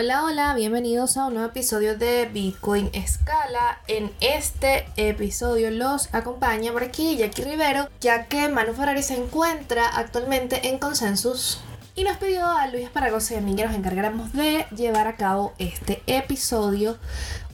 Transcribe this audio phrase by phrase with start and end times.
[0.00, 3.80] Hola, hola, bienvenidos a un nuevo episodio de Bitcoin Escala.
[3.88, 9.88] En este episodio los acompaña por aquí Jackie Rivero, ya que Manu Ferrari se encuentra
[9.88, 11.58] actualmente en Consensus
[11.96, 15.16] y nos pidió a Luis Esparagosa y a mí que nos encargáramos de llevar a
[15.16, 16.96] cabo este episodio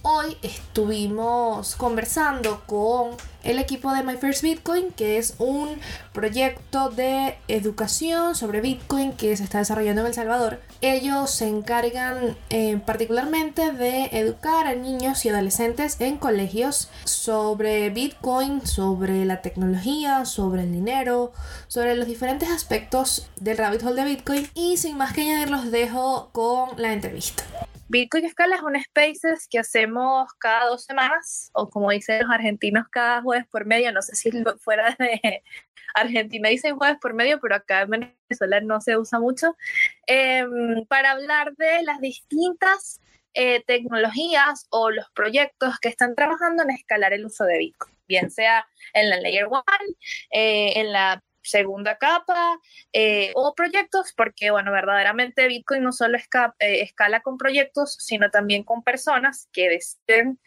[0.07, 3.13] hoy estuvimos conversando con
[3.43, 5.79] el equipo de My First Bitcoin, que es un
[6.13, 10.61] proyecto de educación sobre Bitcoin que se está desarrollando en El Salvador.
[10.83, 18.67] Ellos se encargan eh, particularmente de educar a niños y adolescentes en colegios sobre Bitcoin,
[18.67, 21.33] sobre la tecnología, sobre el dinero,
[21.67, 24.51] sobre los diferentes aspectos del rabbit hole de Bitcoin.
[24.55, 27.45] Y sin más que añadir, los dejo con la entrevista.
[27.89, 32.87] Bitcoin Escala es un Spaces que hacemos cada dos semanas, o como dicen los argentinos,
[32.91, 33.93] cada jueves por medio.
[33.93, 35.43] No sé si fuera de
[35.95, 39.57] Argentina dicen jueves por medio, pero acá en Venezuela no se usa mucho,
[40.07, 43.01] em, para hablar de las distintas
[43.35, 48.31] eh, tecnologías o los proyectos que están trabajando en escalar el uso de Bitcoin, bien
[48.31, 49.65] sea en la Layer 1,
[50.31, 52.59] eh, en la segunda capa
[52.93, 58.65] eh, o proyectos, porque bueno, verdaderamente Bitcoin no solo eh, escala con proyectos, sino también
[58.65, 60.39] con personas que deciden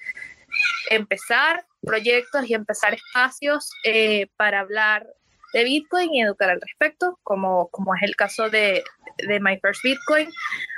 [0.90, 5.08] empezar proyectos y empezar espacios eh, para hablar
[5.54, 8.84] de Bitcoin y educar al respecto, como, como es el caso de,
[9.18, 10.30] de My First Bitcoin.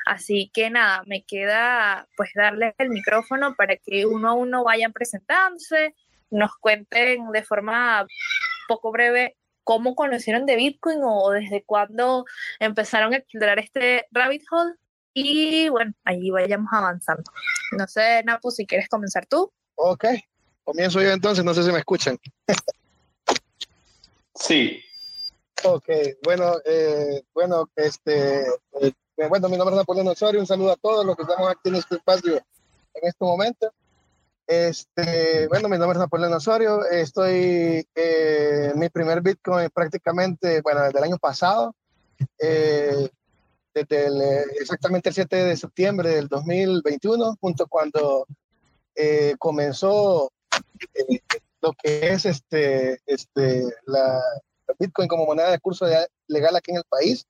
[0.06, 4.94] Así que nada, me queda pues darles el micrófono para que uno a uno vayan
[4.94, 5.95] presentándose,
[6.30, 8.06] nos cuenten de forma
[8.67, 9.36] poco breve
[9.70, 12.25] cómo conocieron de Bitcoin o desde cuándo
[12.59, 14.73] empezaron a explorar este rabbit hole.
[15.14, 17.31] Y bueno, allí vayamos avanzando.
[17.78, 19.53] No sé, Napu, si quieres comenzar tú.
[19.75, 20.06] Ok,
[20.64, 22.17] comienzo yo entonces, no sé si me escuchan.
[24.34, 24.81] sí.
[25.64, 25.88] Ok,
[26.23, 28.42] bueno, eh, bueno, este,
[28.81, 28.94] eh,
[29.30, 31.75] bueno, mi nombre es Napoleón Osorio, un saludo a todos los que estamos aquí en
[31.75, 33.72] este espacio en este momento.
[34.50, 36.84] Este, bueno, mi nombre es Napoleón Osorio.
[36.84, 41.76] Estoy eh, mi primer Bitcoin prácticamente, bueno, desde el año pasado,
[42.40, 43.10] eh,
[43.76, 48.26] desde eh, exactamente el 7 de septiembre del 2021, junto cuando
[49.38, 50.32] comenzó
[51.62, 54.20] lo que es este, este, la,
[54.80, 55.86] Bitcoin como moneda de curso
[56.28, 57.24] legal aquí en el país.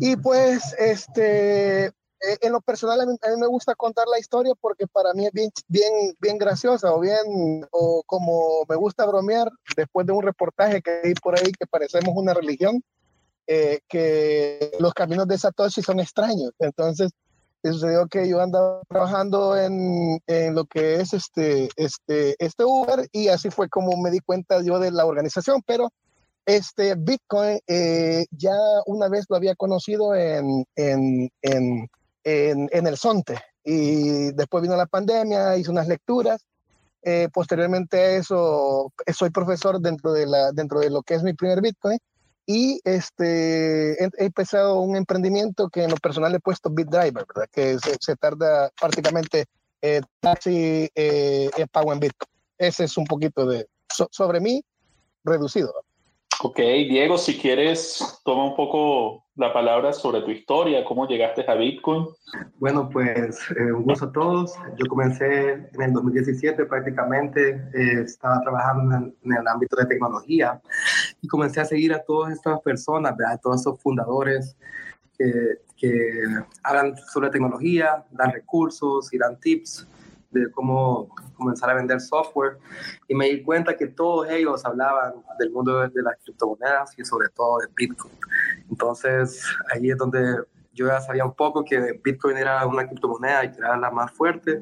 [0.00, 4.86] Y pues, este, eh, en lo personal a mí, me gusta contar la historia porque
[4.86, 10.06] para mí es bien, bien, bien graciosa o bien, o como me gusta bromear después
[10.06, 12.82] de un reportaje que hay por ahí que parecemos una religión,
[13.46, 16.52] eh, que los caminos de Satoshi son extraños.
[16.60, 17.10] Entonces,
[17.64, 23.28] sucedió que yo andaba trabajando en, en, lo que es este, este, este Uber y
[23.28, 25.92] así fue como me di cuenta yo de la organización, pero
[26.46, 28.56] este Bitcoin eh, ya
[28.86, 31.88] una vez lo había conocido en, en, en
[32.24, 33.38] en, el Sonte.
[33.64, 36.44] Y después vino la pandemia, hice unas lecturas.
[37.04, 41.34] Eh, posteriormente a eso, soy profesor dentro de, la, dentro de lo que es mi
[41.34, 41.98] primer Bitcoin.
[42.46, 47.48] Y este, he, empezado un emprendimiento que en lo personal he puesto BitDriver, ¿verdad?
[47.52, 49.46] que se, tarda prácticamente
[49.80, 52.30] eh, casi eh, pago en Bitcoin.
[52.58, 54.64] Ese es un poquito de sobre mí
[55.24, 55.72] reducido.
[56.44, 61.54] Ok, Diego, si quieres, toma un poco la palabra sobre tu historia, cómo llegaste a
[61.54, 62.08] Bitcoin.
[62.58, 64.52] Bueno, pues eh, un gusto a todos.
[64.76, 70.60] Yo comencé en el 2017 prácticamente, eh, estaba trabajando en, el ámbito de tecnología
[71.20, 74.56] y comencé a seguir a todas estas personas, a todos esos fundadores
[75.16, 76.24] que, que
[76.64, 79.86] hablan sobre tecnología, dan recursos y dan tips
[80.32, 82.58] de cómo comenzar a vender software
[83.08, 87.28] y me di cuenta que todos ellos hablaban del mundo de, las criptomonedas y sobre
[87.28, 88.14] todo de Bitcoin.
[88.70, 90.36] Entonces ahí es donde
[90.74, 94.10] yo ya sabía un poco que Bitcoin era una criptomoneda y que era la más
[94.12, 94.60] fuerte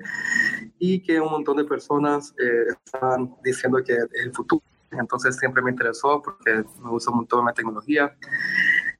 [0.79, 4.63] y que un montón de personas eh, estaban diciendo que es el futuro.
[4.91, 8.13] Entonces siempre me interesó porque me gusta un montón la tecnología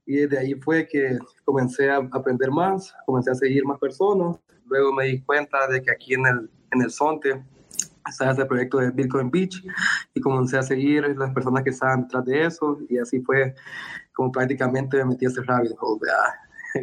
[0.07, 4.39] y desde ahí fue que comencé a aprender más, comencé a seguir más personas.
[4.67, 7.43] Luego me di cuenta de que aquí en el, en el Sonte
[8.09, 9.65] estaba ese proyecto de Bitcoin Beach
[10.15, 13.55] y comencé a seguir las personas que estaban detrás de eso y así fue
[14.15, 16.01] como prácticamente me metí a ese rabbit hole.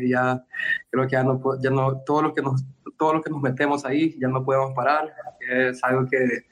[0.05, 0.43] Ya,
[0.89, 2.61] creo que ya no, ya no todo, lo que nos,
[2.97, 5.13] todo lo que nos metemos ahí ya no podemos parar.
[5.49, 6.45] Es algo que,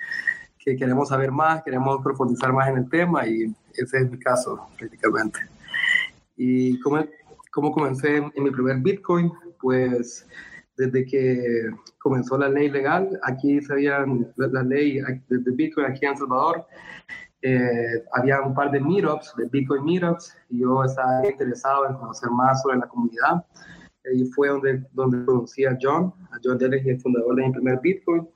[0.58, 4.70] que queremos saber más, queremos profundizar más en el tema y ese es mi caso
[4.78, 5.42] prácticamente.
[6.38, 7.04] ¿Y cómo,
[7.52, 9.34] cómo comencé en mi primer Bitcoin?
[9.60, 10.26] Pues
[10.78, 11.70] desde que
[12.00, 16.66] comenzó la ley legal, aquí sabían la, ley de, Bitcoin aquí en El Salvador,
[17.42, 22.30] eh, había un par de meetups, de Bitcoin meetups, y yo estaba interesado en conocer
[22.32, 23.46] más sobre la comunidad.
[24.12, 27.80] Ahí fue donde, donde conocí a John, a John Dennis, el fundador de mi primer
[27.82, 28.28] Bitcoin.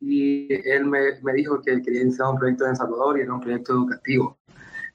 [0.00, 3.40] Y él me, me dijo que quería iniciar un proyecto en Salvador y era un
[3.40, 4.38] proyecto educativo.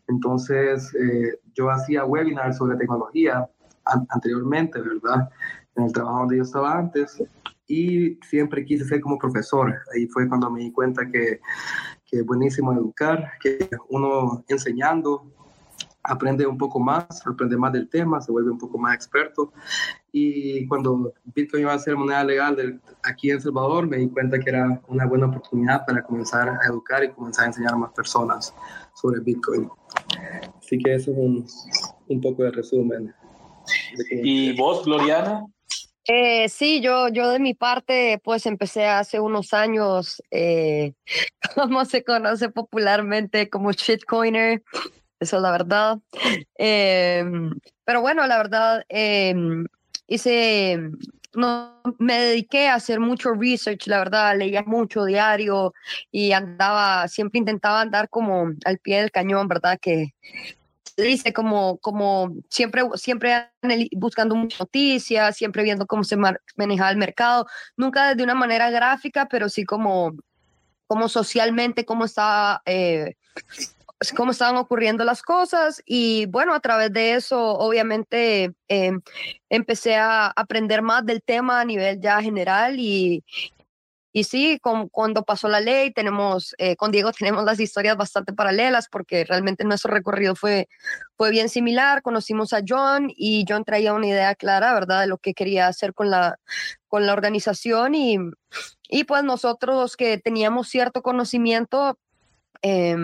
[0.07, 3.47] Entonces, eh, yo hacía webinars sobre tecnología
[3.85, 5.29] anteriormente, ¿verdad?
[5.75, 7.23] En el trabajo donde yo estaba antes.
[7.67, 9.73] Y siempre quise ser como profesor.
[9.95, 11.39] Ahí fue cuando me di cuenta que,
[12.05, 15.31] que es buenísimo educar, que uno enseñando
[16.03, 19.53] aprende un poco más, aprende más del tema, se vuelve un poco más experto.
[20.11, 24.37] Y cuando Bitcoin iba a ser moneda legal aquí en El Salvador, me di cuenta
[24.37, 27.93] que era una buena oportunidad para comenzar a educar y comenzar a enseñar a más
[27.93, 28.53] personas
[28.93, 29.69] sobre Bitcoin.
[30.57, 31.45] Así que eso es un,
[32.09, 33.13] un poco de resumen.
[34.11, 35.45] ¿Y vos, Gloriana?
[36.05, 40.93] Eh, sí, yo, yo de mi parte, pues empecé hace unos años, eh,
[41.55, 44.63] como se conoce popularmente como shitcoiner,
[45.19, 45.99] eso es la verdad.
[46.57, 47.51] Em,
[47.85, 49.65] pero bueno, la verdad, em,
[50.07, 50.77] hice,
[51.35, 55.73] no, me dediqué a hacer mucho research, la verdad, leía mucho diario
[56.11, 59.79] y andaba, siempre intentaba andar como al pie del cañón, ¿verdad?
[59.81, 60.13] Que
[60.97, 63.51] dice como, como siempre, siempre
[63.95, 67.47] buscando muchas noticias, siempre viendo cómo se maneja el mercado,
[67.77, 70.13] nunca de una manera gráfica, pero sí como,
[70.87, 72.61] como socialmente, cómo está...
[72.65, 73.15] Eh,
[74.11, 75.81] cómo estaban ocurriendo las cosas.
[75.85, 79.01] Y bueno, a través de eso obviamente em,
[79.49, 83.23] empecé a aprender más del tema a nivel ya general y,
[84.13, 88.31] y sí, con, cuando pasó la ley, tenemos, eh, con Diego tenemos las historias bastante
[88.31, 90.69] paralelas porque realmente nuestro recorrido fue,
[91.17, 92.03] fue bien similar.
[92.03, 95.95] Conocimos a John y John traía una idea clara, ¿verdad?, de lo que quería hacer
[95.95, 96.37] con la,
[96.87, 98.17] con la organización y,
[98.87, 101.97] y pues nosotros que teníamos cierto conocimiento,
[102.61, 102.95] eh,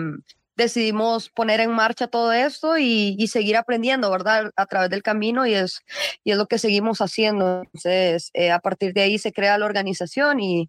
[0.54, 4.52] decidimos poner en marcha todo esto y, seguir aprendiendo, ¿verdad?
[4.56, 5.80] A través del camino y es,
[6.22, 7.62] y es lo que seguimos haciendo.
[7.62, 10.68] Entonces, eh, a partir de ahí se crea la organización y,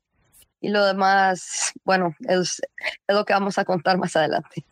[0.62, 2.62] y lo demás, bueno, es,
[3.08, 4.66] es, lo que vamos a contar más adelante.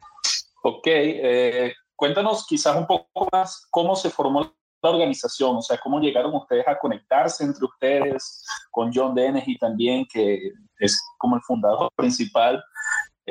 [0.63, 5.99] Ok, eh, cuéntanos quizás un poco más cómo se formó la organización, o sea, cómo
[5.99, 11.41] llegaron ustedes a conectarse entre ustedes con John Dennis y también, que es como el
[11.41, 12.63] fundador principal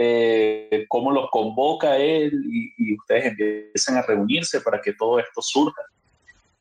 [0.00, 5.82] eh, cómo los convoca él y, ustedes empiezan a reunirse para que todo esto surja.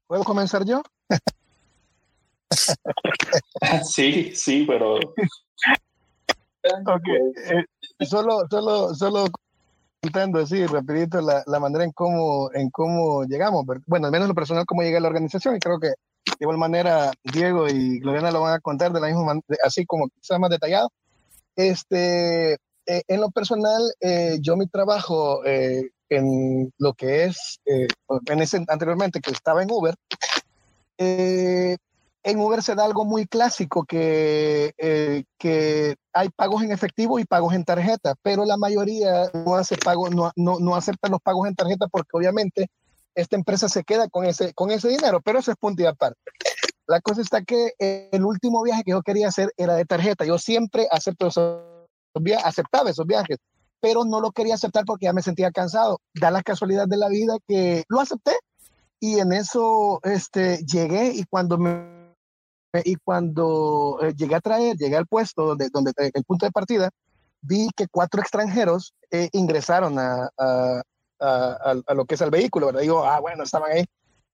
[0.08, 0.82] ¿Puedo comenzar yo?
[3.84, 4.98] sí, sí, pero...
[6.86, 7.08] ok,
[7.52, 9.25] eh, solo, solo, solo
[10.02, 14.36] contando así rapidito la, la, manera en cómo, en cómo llegamos, bueno, al menos lo
[14.36, 18.31] personal, cómo llega a la organización y creo que de igual manera Diego y Gloriana
[18.31, 20.92] lo van a contar de la misma manera, así como quizás más detallado.
[21.56, 28.42] Este, eh, en lo personal, eh, yo mi trabajo eh, en lo que es, en
[28.42, 29.96] ese, anteriormente que estaba en Uber,
[32.27, 34.74] en Uber se da algo muy clásico que,
[35.38, 40.09] que hay pagos en efectivo y pagos en tarjeta, pero la mayoría no hace pago,
[40.09, 42.69] no, no, no aceptan los pagos en tarjeta porque obviamente
[43.15, 46.19] esta empresa se queda con ese, con ese dinero, pero eso es punto y aparte.
[46.85, 50.25] La cosa está que el último viaje que yo quería hacer era de tarjeta.
[50.25, 51.88] Yo siempre acepto eso
[52.44, 53.38] aceptaba esos viajes,
[53.79, 56.01] pero no lo quería aceptar porque ya me sentía cansado.
[56.13, 58.33] Da la casualidad de la vida que lo acepté
[59.00, 61.97] y en eso este, llegué y cuando me
[62.86, 66.89] y cuando eh, llegué a traer, llegué al puesto donde, donde el punto de partida,
[67.41, 70.81] vi que cuatro extranjeros eh, ingresaron a, a,
[71.19, 72.81] a, a, lo que es el vehículo, ¿verdad?
[72.81, 73.86] Digo, ah, bueno, estaban ahí.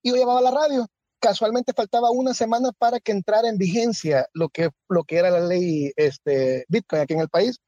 [0.01, 0.87] Y yo llevaba la radio.
[1.19, 5.39] Casualmente faltaba una semana para que entrara en vigencia lo que, lo que era la
[5.39, 7.59] ley este, Bitcoin aquí en el país.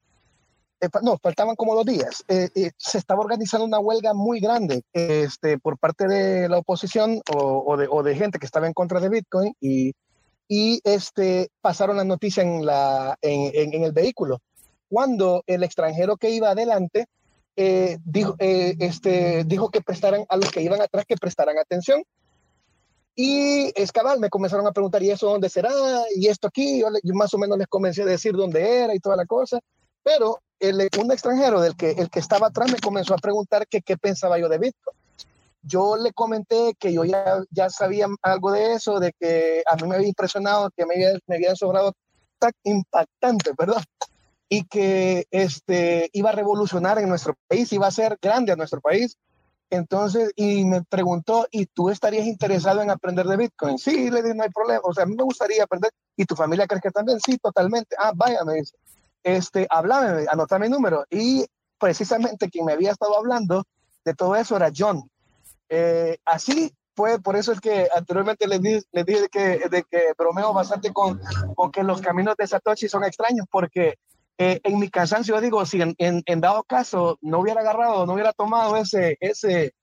[0.80, 2.22] Eh, no, faltaban como dos días.
[2.28, 7.22] Eh, eh, se estaba organizando una huelga muy grande este, por parte de la oposición
[7.34, 9.92] o, de, o, de, gente que estaba en contra de Bitcoin y,
[10.48, 14.40] y este, pasaron la noticia en, la, en, en, el vehículo.
[14.88, 17.06] Cuando el extranjero que iba adelante
[18.04, 22.02] dijo, este, dijo que prestaran a los que iban atrás que prestaran atención.
[23.18, 25.72] Y es cabal, me comenzaron a preguntar, ¿y eso dónde será?
[26.14, 26.80] ¿Y esto aquí?
[26.80, 29.58] Yo, yo más o menos les comencé a decir dónde era y toda la cosa.
[30.02, 33.80] Pero el, un extranjero del que, el que estaba atrás me comenzó a preguntar que
[33.80, 34.96] qué pensaba yo de Bitcoin.
[35.66, 39.88] Yo le comenté que yo ya, ya sabía algo de eso, de que a mí
[39.88, 41.92] me había impresionado, que me había, me había sobrado
[42.38, 43.82] tan impactante, ¿verdad?
[44.48, 48.80] Y que este, iba a revolucionar en nuestro país, iba a ser grande a nuestro
[48.80, 49.16] país.
[49.68, 53.78] Entonces, y me preguntó, ¿y tú estarías interesado en aprender de Bitcoin?
[53.78, 54.80] Sí, le dije, no hay problema.
[54.84, 55.90] O sea, a mí me gustaría aprender.
[56.16, 57.18] ¿Y tu familia crees que también?
[57.20, 57.96] Sí, totalmente.
[57.98, 58.76] Ah, vaya, me dice
[59.26, 61.04] este, háblame, anota mi número.
[61.10, 61.44] Y
[61.78, 63.64] precisamente quien me había estado hablando
[64.04, 65.10] de todo eso era John.
[65.68, 70.14] Eh, así pues por eso es que anteriormente les, dije, les dije que, de que
[70.16, 71.20] bromeo bastante con,
[71.54, 73.98] con que los caminos de Satoshi son extraños, porque
[74.38, 78.32] eh, en mi cansancio, digo, si en, en, dado caso no hubiera agarrado, no hubiera
[78.32, 79.74] tomado ese, ese,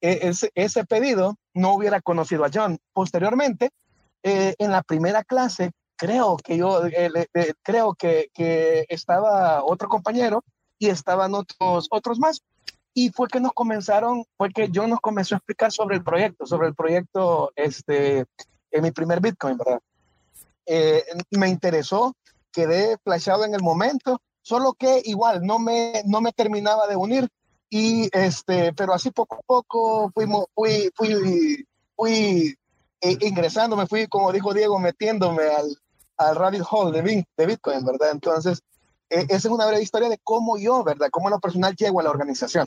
[0.00, 2.78] e, ese, ese pedido, no hubiera conocido a John.
[2.92, 3.70] Posteriormente,
[4.24, 7.26] eh, en la primera clase, creo que yo, eh,
[7.62, 10.42] creo que, que, estaba otro compañero
[10.80, 12.42] y estaban otros, otros más.
[12.98, 16.46] Y fue que nos comenzaron, fue que John nos comenzó a explicar sobre el proyecto,
[16.46, 18.24] sobre el proyecto, este,
[18.70, 19.80] en mi primer Bitcoin, ¿verdad?
[21.30, 22.16] me interesó,
[22.50, 27.28] quedé flashado en el momento, solo que igual no me, no me terminaba de unir.
[27.68, 32.56] Y este, pero así poco a poco fuimos, fui, fui, fui
[33.02, 35.76] eh, fui, como dijo Diego, metiéndome al,
[36.16, 38.12] al rabbit hole de, de Bitcoin, ¿verdad?
[38.12, 38.62] Entonces,
[39.10, 41.08] eh, esa es una breve historia de cómo yo, ¿verdad?
[41.10, 42.66] Cómo lo personal llego a la organización.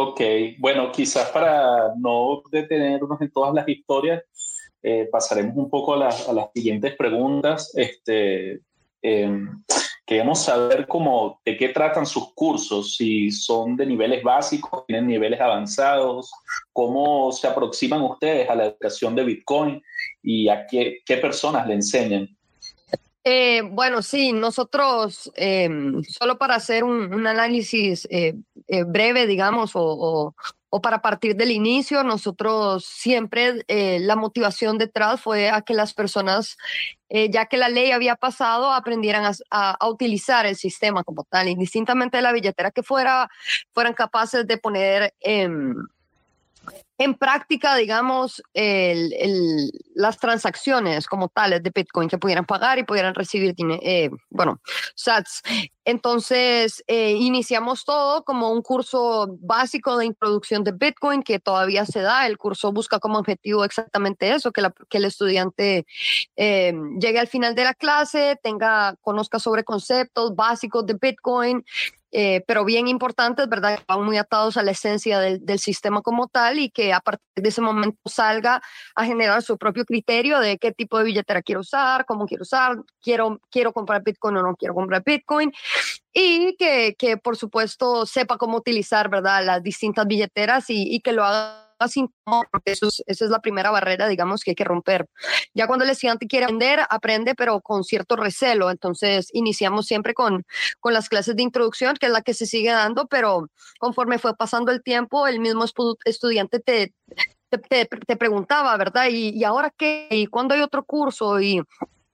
[0.00, 0.20] Ok,
[0.58, 4.22] bueno, quizás para no detenernos en todas las historias,
[4.80, 7.72] eh, pasaremos un poco a, las siguientes preguntas.
[7.74, 8.60] Este,
[9.02, 9.46] eh,
[10.06, 15.40] queremos saber cómo, de qué tratan sus cursos, si son de niveles básicos, tienen niveles
[15.40, 16.30] avanzados,
[16.72, 19.82] cómo se aproximan ustedes a la educación de Bitcoin
[20.22, 22.37] y a qué personas le enseñan.
[23.30, 28.36] Eh, bueno, sí, nosotros, em, solo para hacer un, análisis eh,
[28.68, 30.34] eh, breve, digamos, o,
[30.82, 36.56] para partir del inicio, nosotros siempre la motivación detrás fue a que las personas,
[37.10, 42.18] ya que la ley había pasado, aprendieran a, a, utilizar el sistema como tal, indistintamente
[42.18, 43.28] de la billetera que fuera,
[43.74, 45.14] fueran capaces de poner...
[46.98, 53.14] En práctica, digamos, el, las transacciones como tales de Bitcoin que pudieran pagar y pudieran
[53.14, 54.60] recibir, eh, bueno,
[54.96, 55.42] sats.
[55.84, 62.00] Entonces, eh, iniciamos todo como un curso básico de introducción de Bitcoin que todavía se
[62.00, 62.26] da.
[62.26, 65.86] El curso busca como objetivo exactamente eso, que, que el estudiante
[66.36, 71.64] eh, llegue al final de la clase, tenga, conozca sobre conceptos básicos de Bitcoin,
[72.10, 73.78] eh, pero bien importantes, ¿verdad?
[73.78, 77.00] Que van muy atados a la esencia del, del, sistema como tal y que a
[77.00, 78.62] partir de ese momento salga
[78.94, 82.76] a generar su propio criterio de qué tipo de billetera quiero usar, cómo quiero usar,
[83.02, 85.52] quiero, quiero comprar Bitcoin o no quiero comprar Bitcoin
[86.12, 89.44] y que, que por supuesto sepa cómo utilizar, ¿verdad?
[89.44, 93.40] Las distintas billeteras y, y que lo haga sin porque eso es, esa es la
[93.40, 95.06] primera barrera, digamos, que hay que romper.
[95.54, 98.70] Ya cuando el estudiante quiere aprender, aprende, pero con cierto recelo.
[98.70, 100.44] Entonces, iniciamos siempre con,
[100.80, 104.36] con las clases de introducción, que es la que se sigue dando, pero conforme fue
[104.36, 105.64] pasando el tiempo, el mismo
[106.04, 106.94] estudiante te,
[107.50, 109.06] te, te, preguntaba, ¿verdad?
[109.10, 110.08] ¿Y, ¿Y ahora qué?
[110.10, 111.40] ¿Y cuándo hay otro curso?
[111.40, 111.62] Y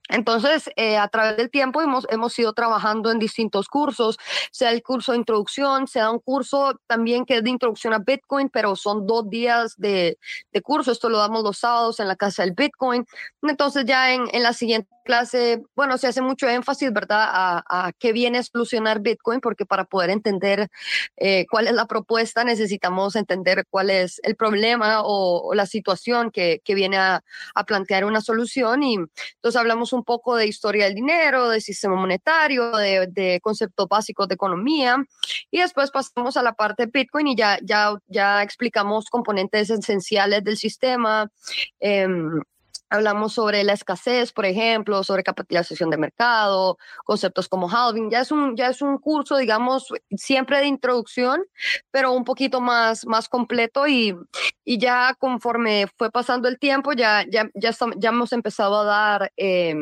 [0.09, 4.17] entonces, eh, a través del tiempo hemos, hemos ido trabajando en distintos cursos,
[4.51, 8.49] sea el curso de introducción, sea un curso también que es de introducción a Bitcoin,
[8.49, 10.17] pero son dos días de,
[10.51, 10.91] de curso.
[10.91, 13.05] Esto lo damos los sábados en la casa del Bitcoin.
[13.41, 17.93] Entonces, ya en, en la siguiente clase, bueno, se hace mucho énfasis, ¿verdad?, a, a
[17.93, 20.67] qué viene a solucionar Bitcoin, porque para poder entender
[21.15, 26.31] eh, cuál es la propuesta necesitamos entender cuál es el problema o, o la situación
[26.31, 28.83] que, que viene a, a, plantear una solución.
[28.83, 33.87] Y entonces hablamos un poco de historia del dinero, de sistema monetario, de, de conceptos
[33.87, 35.03] básicos de economía.
[35.51, 40.43] Y después pasamos a la parte de Bitcoin y ya, ya, ya explicamos componentes esenciales
[40.43, 41.31] del sistema.
[41.79, 42.07] Eh,
[42.95, 48.09] Hablamos sobre la escasez, por ejemplo, sobre capitalización de mercado, conceptos como halving.
[48.09, 51.43] Ya es un, ya es un curso, digamos, siempre de introducción,
[51.91, 54.15] pero un poquito más, más completo y,
[54.63, 59.31] y ya conforme fue pasando el tiempo, ya, ya, ya, ya hemos empezado a dar
[59.37, 59.75] eh,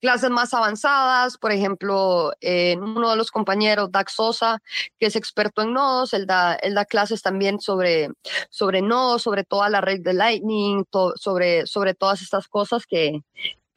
[0.00, 1.38] clases más avanzadas.
[1.38, 4.60] Por ejemplo, eh, uno de los compañeros, Dax Sosa,
[4.98, 8.10] que es experto en nodos, él da, él da clases también sobre,
[8.50, 13.22] sobre nodos, sobre toda la red de Lightning, to, sobre, sobre todas estas cosas que,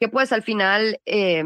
[0.00, 1.44] que pues al final eh,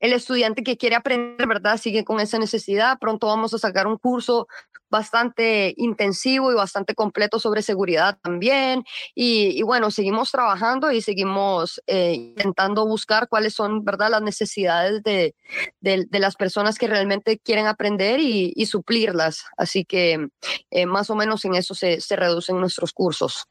[0.00, 1.78] el estudiante que quiere aprender, ¿verdad?
[1.78, 2.98] Sigue con esa necesidad.
[2.98, 4.48] Pronto vamos a sacar un curso
[4.90, 8.84] bastante intensivo y bastante completo sobre seguridad también.
[9.14, 15.02] Y, y bueno, seguimos trabajando y seguimos eh, intentando buscar cuáles son, ¿verdad?, las necesidades
[15.02, 15.34] de,
[15.80, 19.44] de, de las personas que realmente quieren aprender y, y suplirlas.
[19.56, 20.28] Así que
[20.70, 23.46] eh, más o menos en eso se, se reducen nuestros cursos.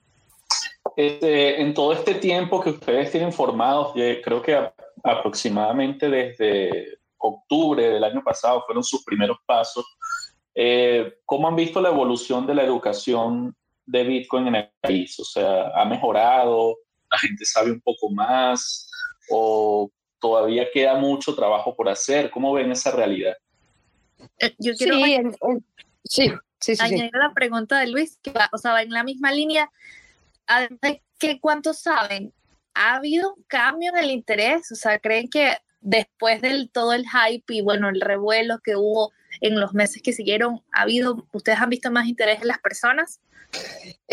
[0.96, 7.90] Este, en todo este tiempo que ustedes tienen formados, creo que a, aproximadamente desde octubre
[7.90, 9.86] del año pasado fueron sus primeros pasos.
[10.54, 13.56] Eh, ¿Cómo han visto la evolución de la educación
[13.86, 15.20] de Bitcoin en el país?
[15.20, 16.78] O sea, ¿ha mejorado?
[17.12, 18.90] ¿La gente sabe un poco más?
[19.30, 22.30] ¿O todavía queda mucho trabajo por hacer?
[22.32, 23.36] ¿Cómo ven esa realidad?
[24.40, 25.66] Eh, yo quiero sí, en, en,
[26.04, 29.04] sí, sí, sí, añadir la pregunta de Luis, que va, o sea, va en la
[29.04, 29.72] misma línea
[30.48, 32.34] además de que cuántos saben,
[32.74, 34.72] ¿ha habido un cambio en el interés?
[34.72, 39.12] O sea, ¿creen que después del todo el hype y bueno, el revuelo que hubo
[39.42, 43.20] en los meses que siguieron, ¿ha habido, ustedes han visto más interés en las personas?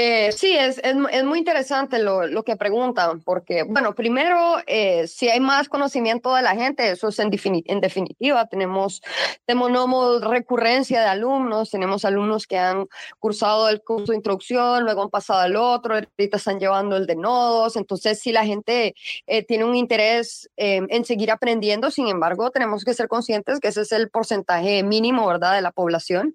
[0.01, 5.09] Eh, sí, es, es, es, muy interesante lo, lo, que preguntan, porque, bueno, primero, eh,
[5.09, 9.03] si hay más conocimiento de la gente, eso es en, en definitiva, tenemos,
[9.45, 12.87] tenemos recurrencia de alumnos, tenemos alumnos que han
[13.19, 17.17] cursado el curso de introducción, luego han pasado al otro, ahorita están llevando el de
[17.17, 18.95] nodos, entonces si la gente
[19.27, 23.81] eh, tiene un interés en seguir aprendiendo, sin embargo, tenemos que ser conscientes que ese
[23.81, 26.35] es el porcentaje mínimo, ¿verdad?, de la población.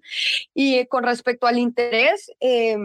[0.54, 2.76] Y con respecto al interés, eh,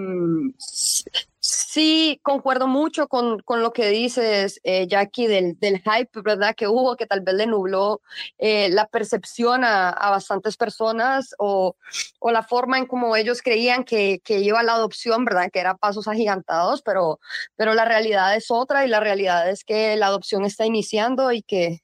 [1.39, 6.55] sí, concuerdo mucho con, con lo que dices, eh, Jackie, del, del, hype, ¿verdad?
[6.55, 8.01] Que hubo, que tal vez le nubló
[8.37, 11.75] eh, la percepción a, a, bastantes personas o,
[12.19, 15.49] o, la forma en cómo ellos creían que, que iba la adopción, ¿verdad?
[15.51, 17.19] Que era pasos agigantados, pero,
[17.55, 21.41] pero la realidad es otra y la realidad es que la adopción está iniciando y
[21.41, 21.81] que,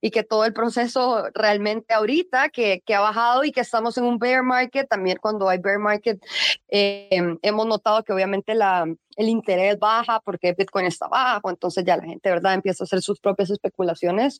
[0.00, 4.04] y que todo el proceso realmente ahorita que, que, ha bajado y que estamos en
[4.04, 6.22] un bear market, también cuando hay bear market
[6.68, 11.96] eh, hemos notado que obviamente la, el interés baja porque Bitcoin está bajo, entonces ya
[11.96, 14.38] la gente, ¿verdad?, empieza a hacer sus propias especulaciones,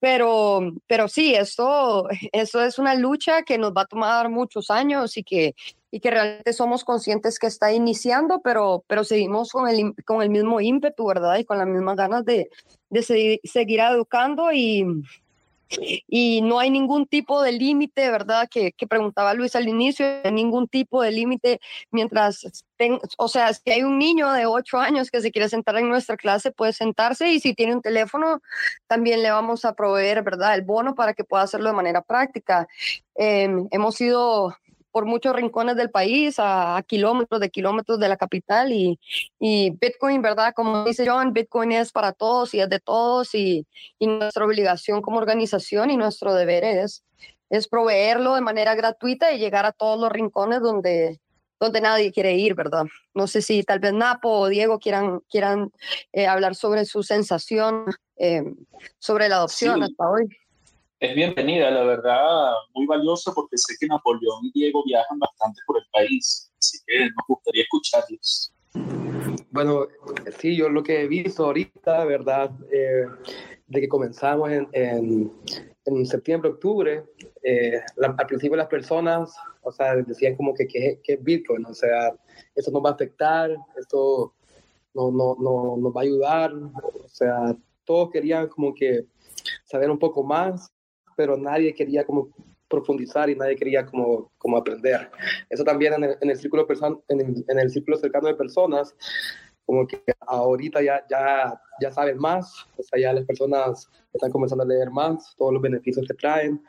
[0.00, 5.16] pero, pero sí, esto, eso es una lucha que nos va a tomar muchos años
[5.16, 5.54] y que,
[5.96, 10.28] y que realmente somos conscientes que está iniciando, pero, pero seguimos con el, con el
[10.28, 11.38] mismo ímpetu, ¿verdad?
[11.38, 12.50] Y con las mismas ganas de,
[12.90, 14.84] de seguir, seguir educando y,
[16.06, 18.46] y no hay ningún tipo de límite, ¿verdad?
[18.50, 21.60] Que, que, preguntaba Luis al inicio, ningún tipo de límite
[21.90, 25.78] mientras, ten, o sea, si hay un niño de 8 años que se quiere sentar
[25.78, 28.42] en nuestra clase, puede sentarse y si tiene un teléfono,
[28.86, 30.56] también le vamos a proveer, ¿verdad?
[30.56, 32.68] El bono para que pueda hacerlo de manera práctica.
[33.14, 34.54] Eh, hemos sido
[34.96, 38.98] por muchos rincones del país, a, a, kilómetros de kilómetros de la capital y,
[39.38, 40.54] y, Bitcoin, ¿verdad?
[40.56, 43.66] Como dice John, Bitcoin es para todos y es de todos y,
[43.98, 47.04] y nuestra obligación como organización y nuestro deber es,
[47.50, 51.20] es proveerlo de manera gratuita y llegar a todos los rincones donde,
[51.60, 52.86] donde nadie quiere ir, ¿verdad?
[53.12, 55.72] No sé si tal vez Napo o Diego quieran, quieran
[56.14, 57.84] eh, hablar sobre su sensación
[58.16, 58.44] eh,
[58.98, 59.90] sobre la adopción sí.
[59.90, 60.26] hasta hoy
[60.98, 65.76] es bienvenida, la verdad, muy valiosa porque sé que Napoleón y Diego viajan bastante por
[65.76, 68.52] el país, así que nos gustaría escucharlos.
[69.50, 69.86] Bueno,
[70.38, 72.50] sí, yo lo que he visto ahorita, ¿verdad?
[72.72, 73.04] Eh,
[73.66, 75.32] de que comenzamos en, en,
[75.84, 77.04] en septiembre, octubre,
[77.42, 81.74] eh, la, al principio las personas, o sea, decían como que qué es Bitcoin, o
[81.74, 82.14] sea,
[82.54, 84.32] esto nos va a afectar, esto
[84.94, 87.54] no, no, no nos va a ayudar, o sea,
[87.84, 89.04] todos querían como que
[89.64, 90.72] saber un poco más
[91.16, 92.30] pero nadie quería como
[92.68, 95.10] profundizar y nadie quería como, como aprender.
[95.50, 96.66] Eso también en el, en el círculo
[97.08, 98.94] en en el círculo cercano de personas,
[99.64, 104.64] como que ahorita ya, ya, ya saben más, o sea, ya las personas están comenzando
[104.64, 106.62] a leer más, todos los beneficios que traen.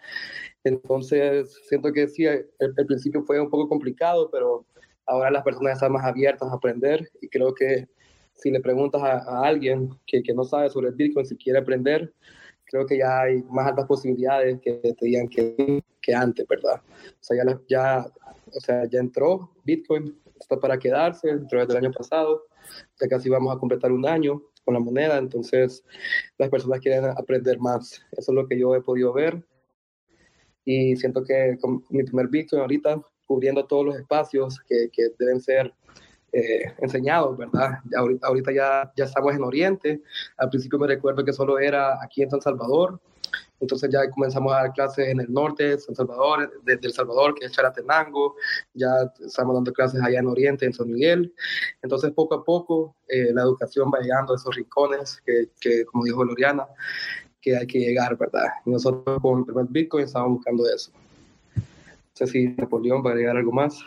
[0.63, 4.65] Entonces, siento que sí, el, el principio fue un poco complicado, pero
[5.05, 7.87] ahora las personas están más abiertas a aprender y creo que
[8.33, 11.59] si le preguntas a, a alguien que, que no sabe sobre el Bitcoin, si quiere
[11.59, 12.13] aprender,
[12.67, 16.81] creo que ya hay más altas posibilidades que te digan que, que antes, ¿verdad?
[16.85, 18.07] O sea, ya, ya,
[18.53, 22.43] o sea, ya entró Bitcoin, está para quedarse, entró desde el año pasado,
[22.99, 25.83] ya casi vamos a completar un año con la moneda, entonces
[26.37, 28.01] las personas quieren aprender más.
[28.11, 29.43] Eso es lo que yo he podido ver
[30.65, 35.39] y siento que con mi primer Bitcoin ahorita, cubriendo todos los espacios que, que deben
[35.39, 35.73] ser
[36.31, 37.79] eh, enseñados, ¿verdad?
[37.97, 40.01] Ahorita, ahorita ya, ya estamos en Oriente,
[40.37, 42.99] al principio me recuerdo que solo era aquí en San Salvador,
[43.59, 47.45] entonces ya comenzamos a dar clases en el norte San Salvador, desde El Salvador, que
[47.45, 48.35] es Charatenango,
[48.73, 48.89] ya
[49.25, 51.33] estamos dando clases allá en Oriente, en San Miguel,
[51.81, 56.03] entonces poco a poco eh, la educación va llegando a esos rincones que, que, como
[56.03, 56.67] dijo Loriana,
[57.41, 58.47] que hay que llegar, ¿verdad?
[58.65, 60.91] Y nosotros con el primer Bitcoin estábamos buscando eso.
[61.55, 61.63] No
[62.13, 63.79] sé si Napoleón va a llegar algo más,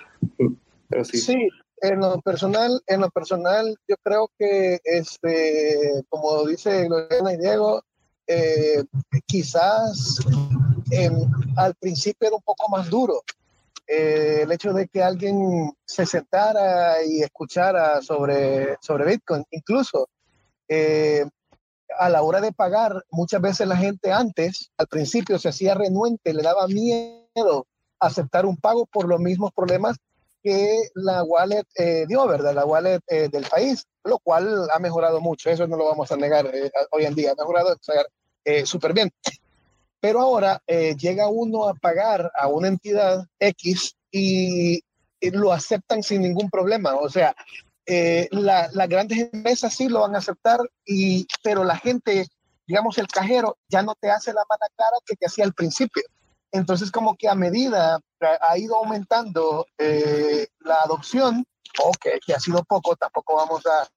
[0.89, 1.19] pero sí.
[1.19, 1.49] Sí,
[1.81, 7.83] en lo personal, en lo personal, yo creo que, este, como dice Lorena y Diego,
[8.27, 8.85] eh,
[9.27, 10.21] quizás
[10.91, 11.11] eh,
[11.57, 13.23] al principio era un poco más duro.
[13.87, 20.09] Eh, el hecho de que alguien se sentara y escuchara sobre, sobre Bitcoin, incluso
[20.69, 21.25] eh,
[21.99, 26.33] a la hora de pagar, muchas veces la gente antes, al principio, se hacía renuente,
[26.33, 27.67] le daba miedo
[27.99, 29.97] aceptar un pago por los mismos problemas
[30.43, 32.55] que la wallet eh, dio, ¿verdad?
[32.55, 36.17] La wallet eh, del país, lo cual ha mejorado mucho, eso no lo vamos a
[36.17, 37.77] negar eh, hoy en día, ha mejorado
[38.65, 39.11] súper bien.
[40.01, 44.83] Pero ahora llega uno a pagar a una entidad X y,
[45.21, 47.35] y, lo aceptan sin ningún problema, o sea,
[47.93, 52.25] eh, las grandes empresas sí lo van a aceptar, y, pero la gente,
[52.65, 56.05] digamos, el cajero ya no te hace la mala cara que te hacía al principio.
[56.53, 61.47] Entonces, como que a medida ha ido aumentando eh, la adopción,
[61.83, 63.89] o que, ha sido poco, tampoco vamos a,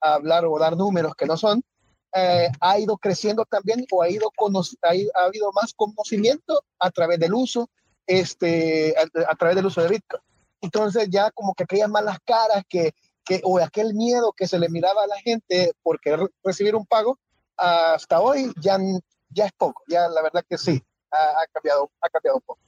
[0.00, 1.62] hablar o dar números que no son,
[2.14, 4.30] eh, ha ido creciendo también o ha, ido
[4.82, 7.68] ha, habido más conocimiento a través del uso,
[8.06, 10.22] este, a, través del uso de Bitcoin.
[10.62, 14.70] Entonces ya como que aquellas malas caras que, que, o aquel miedo que se le
[14.70, 17.18] miraba a la gente por querer recibir un pago,
[17.56, 18.78] hasta hoy ya,
[19.28, 22.60] ya es poco, ya la verdad que sí, ha, cambiado, ha cambiado un poco.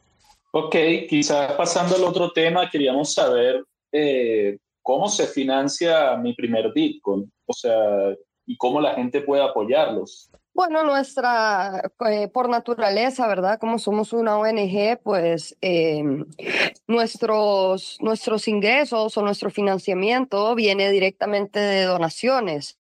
[0.52, 0.74] Ok,
[1.08, 7.52] quizás pasando al otro tema, queríamos saber eh, cómo se financia mi primer Bitcoin, o
[7.52, 8.14] sea,
[8.46, 10.30] y cómo la gente puede apoyarlos.
[10.58, 13.60] Bueno, nuestra, eh, por naturaleza, ¿verdad?
[13.60, 16.02] Como somos una ONG, pues eh,
[16.88, 22.76] nuestros, nuestros ingresos o nuestro financiamiento viene directamente de donaciones.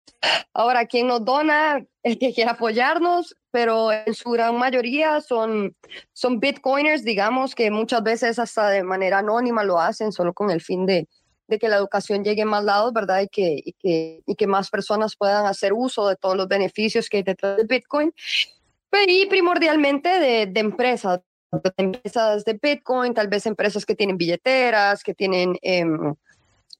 [0.52, 5.74] Ahora, quien nos dona, el que quiera apoyarnos, pero en su gran mayoría son,
[6.12, 10.60] son bitcoiners, digamos, que muchas veces hasta de manera anónima lo hacen solo con el
[10.60, 11.08] fin de,
[11.52, 13.20] de que la educación llegue a más lados, ¿verdad?
[13.20, 17.08] Y que, y que, y que más personas puedan hacer uso de todos los beneficios
[17.08, 18.12] que hay detrás de Bitcoin.
[19.06, 21.20] Y primordialmente de, de empresas,
[21.52, 25.56] de empresas de Bitcoin, tal vez empresas que tienen billeteras, que tienen...
[25.62, 26.14] Em,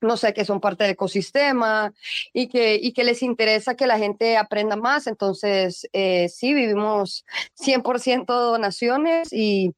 [0.01, 1.95] no sé, que son parte del ecosistema
[2.33, 5.07] y que, y que les interesa que la gente aprenda más.
[5.07, 9.73] Entonces, eh, sí, vivimos 100% donaciones y,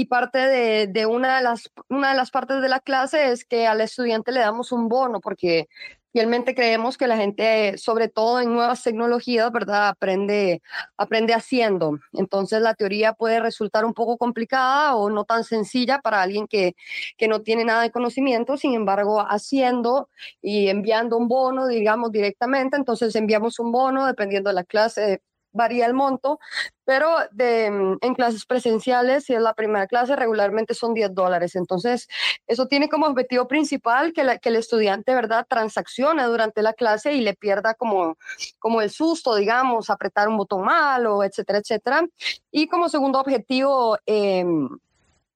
[0.00, 3.66] y parte de, una, de las, una de las partes de la clase es que
[3.66, 5.68] al estudiante le damos un bono, porque
[6.10, 9.88] fielmente creemos que la gente, sobre todo en nuevas tecnologías, ¿verdad?
[9.88, 10.62] Aprende,
[10.96, 11.98] aprende haciendo.
[12.14, 16.74] Entonces la teoría puede resultar un poco complicada o no tan sencilla para alguien que,
[17.18, 20.08] que no tiene nada de conocimiento, sin embargo, haciendo
[20.40, 25.20] y enviando un bono, digamos, directamente, entonces enviamos un bono dependiendo de la clase
[25.52, 26.38] varía el monto,
[26.84, 31.56] pero de, mm, en clases presenciales, si es la primera clase, regularmente son 10 dólares.
[31.56, 32.08] Entonces,
[32.46, 37.20] eso tiene como objetivo principal que, que el estudiante, ¿verdad?, transaccione durante la clase y
[37.20, 38.16] le pierda como,
[38.58, 42.04] como el susto, digamos, apretar un botón malo, etcétera, etcétera.
[42.50, 44.68] Y como segundo objetivo, em,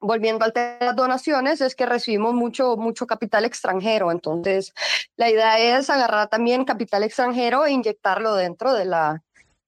[0.00, 4.11] volviendo al tema de las donaciones, es que recibimos mucho, mucho capital extranjero.
[4.12, 4.74] Entonces,
[5.16, 9.22] la idea es agarrar también capital extranjero e inyectarlo dentro de la,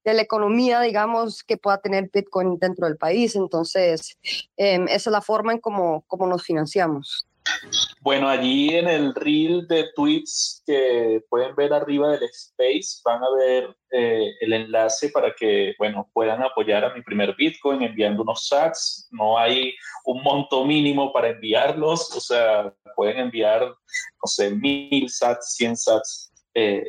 [0.07, 3.35] de la economía, digamos, que pueda tener Bitcoin dentro del país.
[3.35, 4.17] Entonces,
[4.55, 7.27] em, esa es la forma en cómo, cómo nos financiamos.
[8.01, 13.29] Bueno, allí en el reel de tweets que pueden ver arriba del space van a
[13.37, 18.47] ver eh, el enlace para que, bueno, puedan apoyar a mi primer Bitcoin enviando unos
[18.47, 19.09] sats.
[19.11, 19.73] No hay
[20.05, 26.31] un monto mínimo para enviarlos, o sea, pueden enviar, no sé, mil sats, cien sats.
[26.53, 26.85] Eh,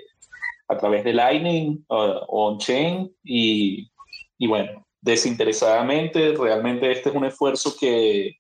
[0.68, 1.96] a través de Lightning o
[2.28, 3.90] on-chain y,
[4.38, 8.37] y, bueno, desinteresadamente, realmente este es un esfuerzo que,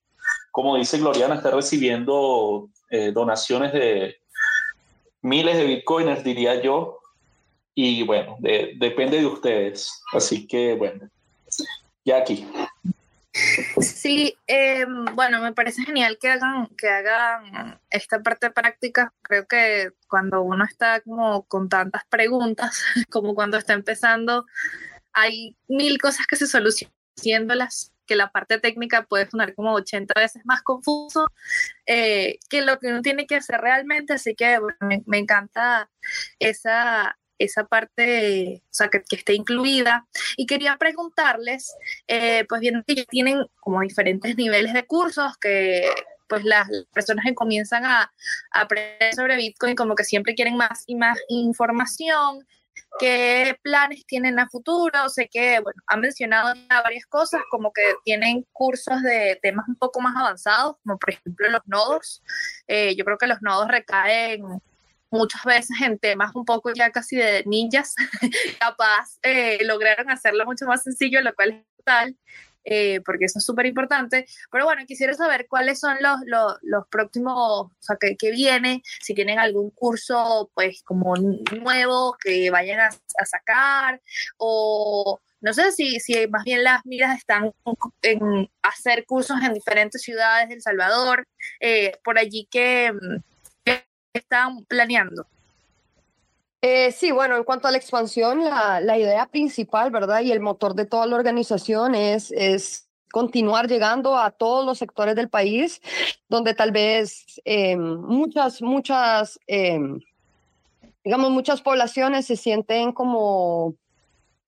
[0.50, 4.16] como dice Gloriana, está recibiendo eh, donaciones de
[5.22, 6.98] miles de bitcoiners, diría yo,
[7.74, 10.02] y bueno, depende de ustedes.
[10.12, 11.08] Así que bueno,
[12.04, 12.44] ya aquí.
[14.08, 19.12] Sí, eh, bueno, me parece genial que hagan, que hagan esta parte práctica.
[19.20, 24.46] Creo que cuando uno está como con tantas preguntas, como cuando está empezando,
[25.12, 26.90] hay mil cosas que se solucionan
[28.06, 31.26] que la parte técnica puede sonar como 80 veces más confuso
[31.84, 34.14] eh, que lo que uno tiene que hacer realmente.
[34.14, 35.90] Así que me, encanta
[36.38, 40.06] esa, esa parte, o sea, que, esté incluida.
[40.36, 41.74] Y quería preguntarles,
[42.06, 45.90] eh, pues bien, que tienen como diferentes niveles de cursos que
[46.28, 48.12] pues las personas que comienzan a,
[48.52, 52.46] aprender sobre Bitcoin como que siempre quieren más y más información,
[52.98, 55.08] qué planes tienen a futuro.
[55.08, 60.00] Sé que, bueno, han mencionado varias cosas, como que tienen cursos de temas un poco
[60.00, 62.22] más avanzados, como por ejemplo los nodos.
[62.66, 64.42] Eh, yo creo que los nodos recaen
[65.10, 67.94] muchas veces en temas un poco ya casi de ninjas,
[68.60, 72.16] capaz eh, lograron hacerlo mucho más sencillo, lo cual es total.
[72.70, 74.26] Eh, porque eso es súper importante.
[74.52, 76.18] Pero bueno, quisiera saber cuáles son los,
[76.60, 82.50] los, próximos, o sea, que, que, viene, si tienen algún curso, pues, como nuevo que
[82.50, 84.02] vayan a, a sacar,
[84.36, 87.52] o no sé si, si más bien las miras están
[88.02, 91.26] en hacer cursos en diferentes ciudades de Salvador,
[91.60, 92.92] eh, por allí que
[94.12, 95.26] están planeando?
[96.60, 100.22] Eh, sí, bueno, en cuanto a la expansión, la, la, idea principal, ¿verdad?
[100.22, 105.14] Y el motor de toda la organización es, es continuar llegando a todos los sectores
[105.14, 105.80] del país,
[106.28, 109.78] donde tal vez eh, muchas, muchas, eh,
[111.04, 113.74] digamos, muchas poblaciones se sienten como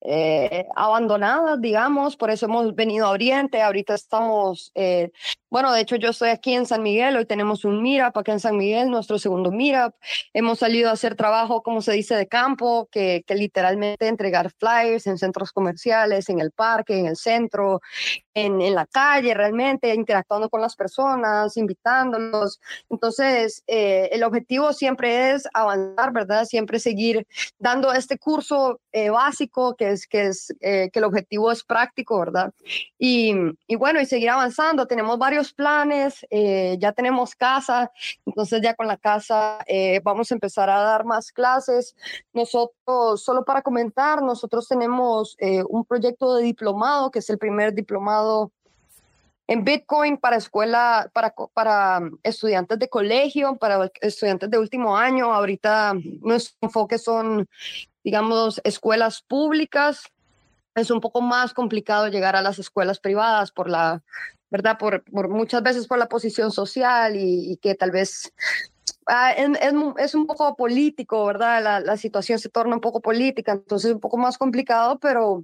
[0.03, 5.11] eh, abandonadas, digamos, por eso hemos venido a Oriente, ahorita estamos, eh,
[5.51, 8.41] bueno, de hecho yo estoy aquí en San Miguel, hoy tenemos un MIRAP acá en
[8.41, 9.95] San Miguel, nuestro segundo MIRAP,
[10.33, 15.07] hemos salido a hacer trabajo, como se dice, de campo, que, que literalmente entregar flyers
[15.07, 17.81] en centros comerciales, en el parque, en el centro,
[18.35, 22.61] en, en, la calle realmente, interactuando con las personas, invitándolos.
[22.89, 26.45] Entonces, eh, el objetivo siempre es avanzar, ¿verdad?
[26.45, 27.27] Siempre seguir
[27.59, 32.19] dando este curso eh, básico, que es, que es eh, que el objetivo es práctico,
[32.19, 32.53] ¿verdad?
[32.99, 33.35] Y,
[33.67, 34.87] y, bueno, y seguir avanzando.
[34.87, 37.91] Tenemos varios planes, eh, ya tenemos casa,
[38.27, 41.97] entonces ya con la casa eh, vamos a empezar a dar más clases.
[42.33, 45.37] Nosotros, solo para comentar, nosotros tenemos
[45.69, 48.53] un proyecto de diplomado, que es el primer diplomado
[49.51, 55.35] en Bitcoin para escuela, para, para estudiantes de colegio, para estudiantes de último año.
[55.35, 57.49] Ahorita nuestro enfoque son,
[58.05, 60.05] digamos, escuelas públicas.
[60.75, 64.03] Es un poco más complicado llegar a las escuelas privadas por la,
[64.51, 64.79] ¿verdad?
[64.79, 68.33] Por, por muchas veces por la posición social y, y que tal vez
[69.07, 69.49] Ah, es,
[69.99, 71.63] es, un poco político, ¿verdad?
[71.63, 75.43] La, la, situación se torna un poco política, entonces es un poco más complicado, pero,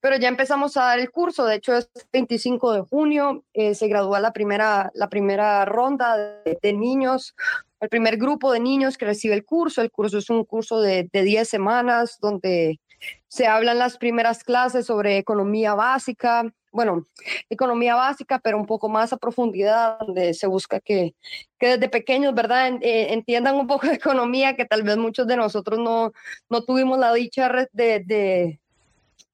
[0.00, 1.44] pero ya empezamos a dar el curso.
[1.44, 6.58] De hecho, es 25 de junio, eh, se gradúa la primera, la primera ronda de,
[6.60, 7.36] de, niños,
[7.84, 9.82] el primer grupo de niños que recibe el curso.
[9.82, 12.80] El curso es un curso de, de 10 semanas donde
[13.28, 17.04] se hablan las primeras clases sobre economía básica, bueno,
[17.50, 21.14] economía básica, pero un poco más a profundidad, donde se busca que,
[21.58, 25.36] que desde pequeños, ¿verdad?, eh, entiendan un poco de economía que tal vez muchos de
[25.36, 26.12] nosotros no,
[26.48, 28.60] no tuvimos la dicha de, de,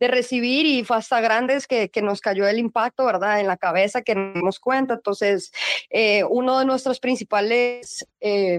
[0.01, 3.57] de recibir y fue hasta grandes que, que, nos cayó el impacto, ¿verdad?, en la
[3.57, 4.95] cabeza, que nos dimos cuenta.
[4.95, 5.53] Entonces,
[5.91, 8.07] eh, uno de nuestros principales...
[8.21, 8.59] Eh,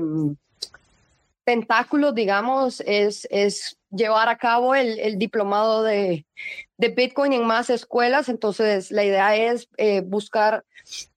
[1.43, 6.25] tentáculos, digamos, es, es llevar a cabo el, el diplomado de,
[6.77, 8.30] de, Bitcoin en más escuelas.
[8.30, 10.63] Entonces, la idea es eh, buscar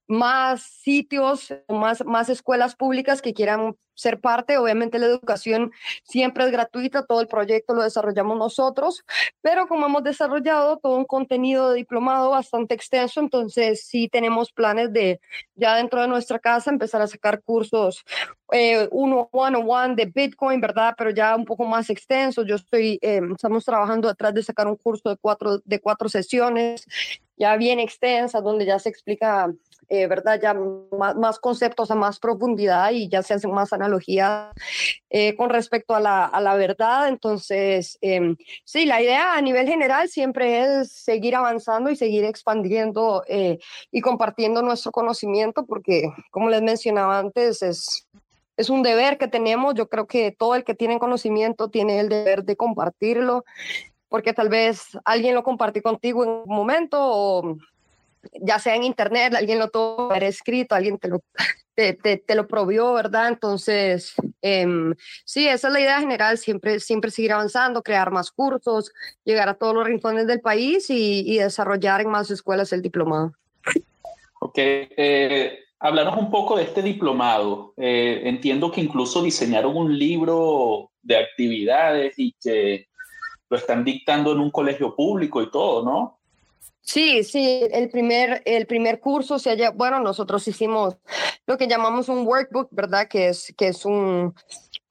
[0.06, 4.59] más sitios, más, más escuelas públicas que quieran ser parte.
[4.59, 9.04] Obviamente la educación siempre es gratuita, todo el proyecto lo desarrollamos nosotros,
[9.40, 14.92] pero como hemos desarrollado todo un contenido de diplomado bastante extenso, entonces sí tenemos planes
[14.92, 15.20] de
[15.54, 18.04] ya dentro de nuestra casa empezar a sacar cursos
[18.52, 20.94] eh, uno one on one de Bitcoin, ¿verdad?
[20.96, 22.44] Pero ya un poco más extenso.
[22.44, 26.87] Yo estoy, eh, estamos trabajando detrás de sacar un curso de cuatro, de cuatro sesiones
[27.37, 29.52] ya bien extensa, donde ya se explica
[29.88, 30.40] eh, ¿verdad?
[30.40, 34.53] Ya más, más, conceptos a más profundidad y ya se hacen más analogías
[35.11, 37.09] eh, con respecto a la, a la, verdad.
[37.09, 43.25] Entonces, eh, sí, la idea a nivel general siempre es seguir avanzando y seguir expandiendo
[43.29, 43.59] eh,
[43.90, 48.09] y compartiendo nuestro conocimiento, porque, como les mencionaba antes, es,
[48.57, 49.75] es un deber que tenemos.
[49.75, 53.44] Yo creo que todo el que tiene conocimiento tiene el deber de compartirlo
[54.14, 57.57] porque tal vez alguien lo compartió contigo en un momento o
[58.40, 61.22] ya sea en internet, alguien lo tuvo haber escrito, alguien te lo,
[61.74, 63.28] te, te, te lo provió, ¿verdad?
[63.28, 64.66] Entonces, eh,
[65.24, 68.92] sí, esa es la idea general, siempre, siempre seguir avanzando, crear más cursos,
[69.24, 73.32] llegar a todos los rincones del país y, y desarrollar en más escuelas el diplomado.
[74.40, 77.72] Ok, eh, hablaros un poco de este diplomado.
[77.76, 82.88] Eh, entiendo que incluso diseñaron un libro de actividades y que
[83.48, 86.13] lo están dictando en un colegio público y todo, ¿no?
[86.85, 90.99] Sí, sí, el primer, el primer curso se haya, bueno, nosotros hicimos
[91.47, 93.09] lo que llamamos un workbook, ¿verdad?
[93.09, 94.35] Que es, que es un,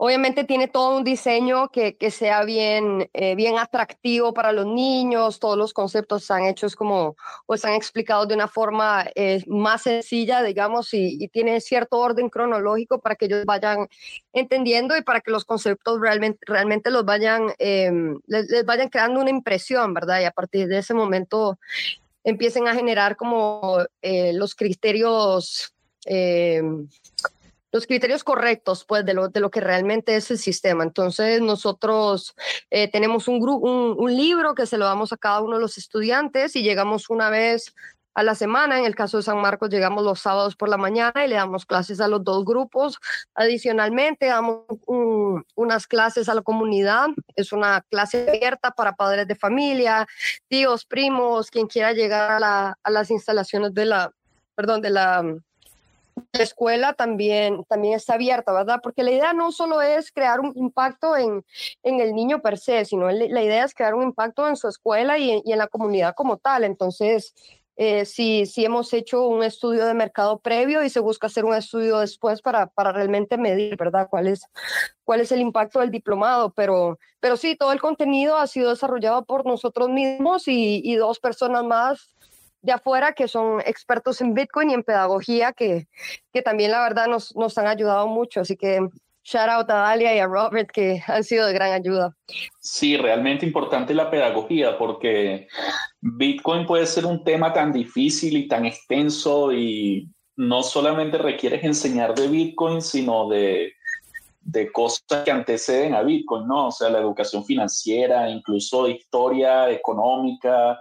[0.05, 5.39] obviamente tiene todo un diseño que, que sea bien, eh, bien atractivo para los niños,
[5.39, 10.43] todos los conceptos están hechos como, o están explicados de una forma eh, más sencilla,
[10.43, 13.87] digamos, y, y, tiene cierto orden cronológico para que ellos vayan
[14.33, 17.89] entendiendo y para que los conceptos realmente, realmente los vayan, eh,
[18.27, 20.19] les, vayan creando una impresión, ¿verdad?
[20.19, 21.59] Y a partir de ese momento
[22.25, 25.73] empiecen a generar como eh, los criterios,
[26.05, 26.61] eh,
[27.73, 30.83] los criterios correctos, pues, de lo, de lo que realmente es el sistema.
[30.83, 32.35] Entonces, nosotros
[32.69, 35.77] eh, tenemos un, un, un libro que se lo damos a cada uno de los
[35.79, 37.73] estudiantes y llegamos una vez
[38.13, 38.77] a la semana.
[38.77, 41.65] En el caso de San Marcos llegamos los sábados por la mañana y le damos
[41.65, 42.99] clases a los dos grupos.
[43.33, 47.07] Adicionalmente damos un, unas clases a la comunidad.
[47.35, 50.07] Es una clase abierta para padres de familia,
[50.47, 54.11] tíos, primos, quien quiera llegar a, la, a las instalaciones de la,
[54.55, 55.23] perdón, de la,
[56.31, 58.79] la escuela también, también está abierta, ¿verdad?
[58.81, 61.45] Porque la idea no solo es crear un impacto en,
[61.83, 65.17] en el niño per se, sino la idea es crear un impacto en su escuela
[65.17, 66.63] y, y en la comunidad como tal.
[66.63, 67.33] Entonces,
[67.75, 71.55] eh, sí, sí hemos hecho un estudio de mercado previo y se busca hacer un
[71.55, 74.07] estudio después para, para realmente medir, ¿verdad?
[74.09, 74.47] ¿Cuál es,
[75.03, 76.51] cuál es el impacto del diplomado?
[76.51, 81.19] Pero, pero sí, todo el contenido ha sido desarrollado por nosotros mismos y, y dos
[81.19, 82.13] personas más
[82.63, 85.87] de afuera que son expertos en Bitcoin y en pedagogía que,
[86.31, 88.39] que también la verdad nos, nos han ayudado mucho.
[88.39, 88.79] Así que
[89.23, 92.15] shout out a Dalia y a Robert que han sido de gran ayuda.
[92.59, 95.47] Sí, realmente importante la pedagogía porque
[95.99, 102.15] Bitcoin puede ser un tema tan difícil y tan extenso y no solamente requieres enseñar
[102.15, 103.73] de Bitcoin, sino de,
[104.39, 106.67] de cosas que anteceden a Bitcoin, ¿no?
[106.67, 110.79] O sea, la educación financiera, incluso historia económica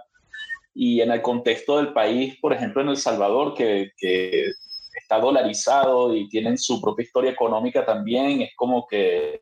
[0.73, 4.51] y en el contexto del país, por ejemplo, en El Salvador, que, que
[4.95, 9.41] está dolarizado y tienen su propia historia económica también, es como que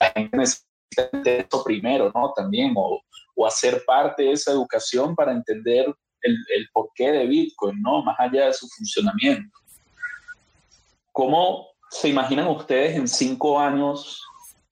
[0.00, 2.32] la gente necesita eso primero, ¿no?
[2.34, 3.00] También, o,
[3.34, 5.86] o hacer parte de esa educación para entender
[6.22, 8.02] el, el, porqué de Bitcoin, ¿no?
[8.02, 9.58] Más allá de su funcionamiento.
[11.12, 14.22] ¿Cómo se imaginan ustedes en cinco años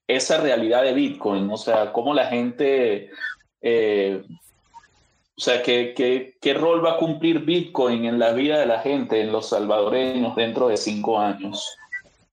[0.07, 1.51] esa realidad de Bitcoin?
[1.51, 3.11] O sea, cómo la gente
[3.61, 4.23] eh,
[5.39, 8.81] o sea, ¿qué, ¿qué, qué, rol va a cumplir Bitcoin en la vida de la
[8.81, 11.79] gente, en los salvadoreños, dentro de cinco años?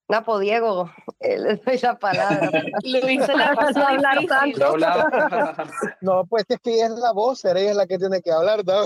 [0.08, 2.50] Napo, Diego, eh, les doy la palabra.
[2.84, 4.76] Luis se la pasó a hablar tanto.
[6.02, 8.64] No, pues es que ella es la voz, ella es la que tiene que hablar,
[8.66, 8.86] ¿no?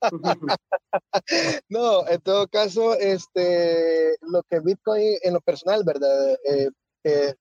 [1.68, 6.32] no, en todo caso, este, lo que Bitcoin en lo personal, ¿verdad?
[6.44, 6.70] Eh,
[7.04, 7.34] eh,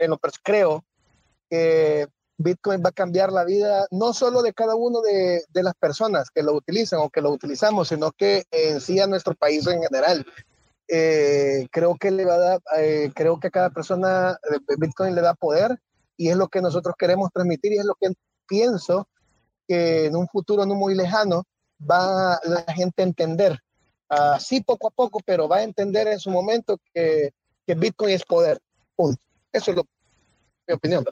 [0.00, 0.84] en lo creo
[1.48, 2.08] que
[2.42, 6.42] Bitcoin va a cambiar la vida no solo de cada uno de, las personas que
[6.42, 10.26] lo utilizan o que lo utilizamos, sino que en sí a nuestro país en general.
[10.88, 14.38] Eh, creo que le va a dar, eh, creo que a cada persona
[14.76, 15.80] Bitcoin le da poder
[16.16, 18.12] y es lo que nosotros queremos transmitir y es lo que
[18.46, 19.08] pienso
[19.66, 21.44] que en un futuro no muy lejano
[21.80, 23.58] va la gente a entender,
[24.08, 27.32] así poco a poco, pero va a entender en su momento que,
[27.66, 28.58] que Bitcoin es poder.
[28.94, 29.20] Punto.
[29.52, 29.86] Eso es lo,
[30.66, 31.04] mi opinión.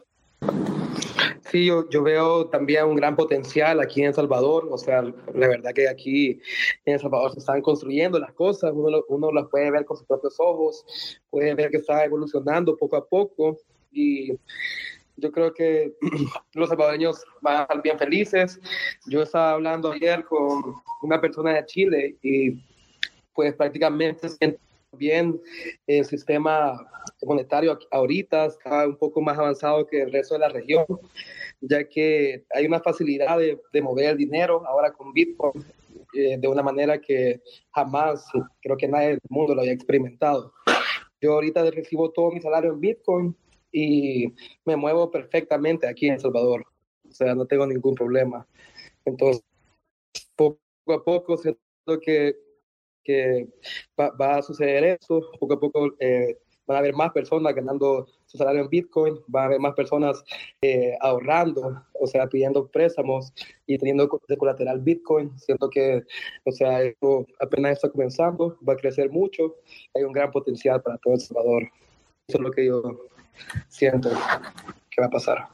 [1.50, 4.68] Sí, yo, yo, veo también un gran potencial aquí en El Salvador.
[4.70, 6.40] O sea, la verdad que aquí
[6.84, 10.36] en El Salvador se están construyendo las cosas, uno, las puede ver con sus propios
[10.38, 10.84] ojos,
[11.28, 13.58] puede ver que está evolucionando poco a poco
[13.90, 14.32] y
[15.16, 15.92] yo creo que
[16.54, 18.60] los salvadoreños van a estar bien felices.
[19.06, 22.62] Yo estaba hablando ayer con una persona de Chile y
[23.34, 24.28] pues prácticamente
[24.96, 25.40] bien
[25.87, 26.87] el sistema
[27.22, 30.85] monetario ahorita está un poco más avanzado que el resto de la región,
[31.61, 35.64] ya que hay una facilidad de, de mover el dinero ahora con Bitcoin
[36.12, 38.26] eh, de una manera que jamás
[38.61, 40.53] creo que nadie del mundo lo haya experimentado.
[41.20, 43.37] Yo ahorita recibo todo mi salario en Bitcoin
[43.70, 44.33] y
[44.64, 46.64] me muevo perfectamente aquí en El Salvador.
[47.09, 48.46] O sea, no tengo ningún problema.
[49.05, 49.44] Entonces,
[50.35, 51.61] poco a poco siento
[52.03, 52.37] que
[53.04, 53.48] que
[53.98, 55.20] va, va, a suceder eso.
[55.38, 56.38] Poco a poco eh,
[56.70, 60.22] van a haber más personas ganando su salario en Bitcoin, van a haber más personas
[60.62, 63.32] eh, ahorrando, o sea, pidiendo préstamos
[63.66, 65.36] y teniendo de colateral Bitcoin.
[65.36, 66.04] Siento que,
[66.44, 69.56] o sea, esto apenas está comenzando, va a crecer mucho,
[69.96, 71.64] hay un gran potencial para todo El Salvador.
[72.28, 72.82] Eso es lo que yo
[73.68, 74.10] siento
[74.90, 75.48] que va a pasar.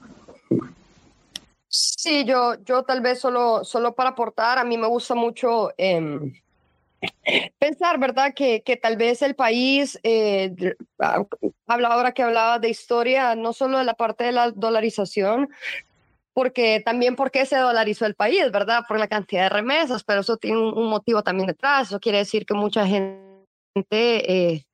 [1.66, 5.70] Sí, yo, yo tal vez solo, solo para aportar, a mí me gusta mucho...
[5.78, 6.30] Eh,
[7.59, 8.35] pensar, ¿verdad?
[8.35, 10.54] Que, que tal vez el país, eh,
[11.66, 15.48] habla ahora que hablaba de historia, no solo de la parte de la dolarización,
[16.32, 18.82] porque también porque se dolarizó el país, ¿verdad?
[18.87, 21.88] Por la cantidad de remesas, pero eso tiene un, un motivo también detrás.
[21.88, 23.32] Eso quiere decir que mucha gente,
[23.92, 24.66] eh,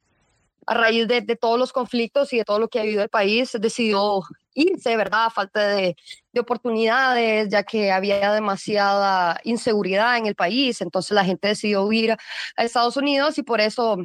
[0.66, 3.57] a raíz de, todos los conflictos y de todo lo que ha vivido el país,
[3.61, 4.22] decidió
[4.55, 5.31] irse, ¿verdad?
[5.31, 5.96] Falta de,
[6.33, 12.12] de, oportunidades, ya que había demasiada inseguridad en el país, entonces la gente decidió ir
[12.12, 13.98] a Estados Unidos y por eso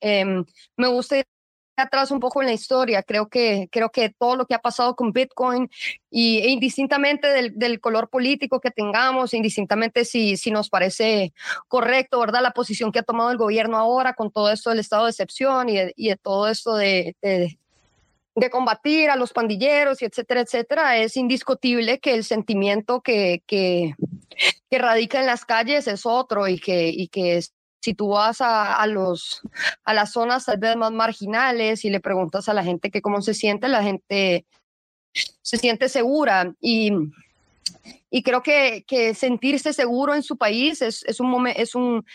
[0.00, 0.44] eh,
[0.76, 1.26] me gusta ir
[1.82, 3.02] atrás un poco en la historia.
[3.02, 5.68] Creo que, creo que todo lo que ha pasado con Bitcoin
[6.10, 11.32] y e indistintamente del, del, color político que tengamos, indistintamente si, si nos parece
[11.68, 12.42] correcto, ¿verdad?
[12.42, 15.68] La posición que ha tomado el gobierno ahora con todo esto del estado de excepción
[15.68, 17.16] y de, y todo esto de,
[18.34, 23.94] de combatir a los pandilleros y etcétera, etcétera, es indiscutible que el sentimiento que, que,
[24.70, 27.40] que radica en las calles es otro y que, y que
[27.84, 29.42] si tú vas a, a, los,
[29.84, 33.20] a las zonas tal vez más marginales y le preguntas a la gente que cómo
[33.20, 34.46] se siente, la gente
[35.12, 36.90] se siente segura y,
[38.10, 42.06] y creo que, que sentirse seguro en su país es, es un, es un,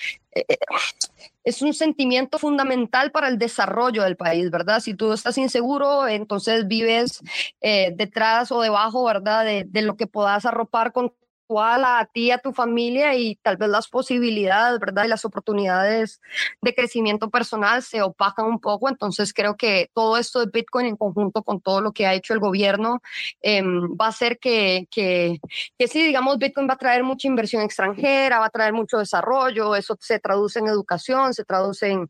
[1.44, 4.80] es un sentimiento fundamental para el desarrollo del país, ¿verdad?
[4.80, 7.22] Si tú estás inseguro, entonces vives
[7.62, 9.46] eh, detrás o debajo, ¿verdad?
[9.46, 11.14] De, de, lo que puedas arropar con
[11.58, 15.06] a ti a tu familia y tal vez las posibilidades, ¿verdad?
[15.06, 16.22] Y las oportunidades
[16.62, 18.90] de crecimiento personal se opacan un poco.
[18.90, 22.34] Entonces creo que todo esto de Bitcoin en conjunto con todo lo que ha hecho
[22.34, 23.02] el gobierno
[23.42, 25.40] em, va a hacer que, que,
[25.78, 29.76] que sí, digamos, Bitcoin va a traer mucha inversión extranjera, va a traer mucho desarrollo,
[29.76, 32.10] eso se traduce en educación, se traduce en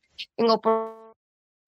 [0.50, 0.99] oportunidades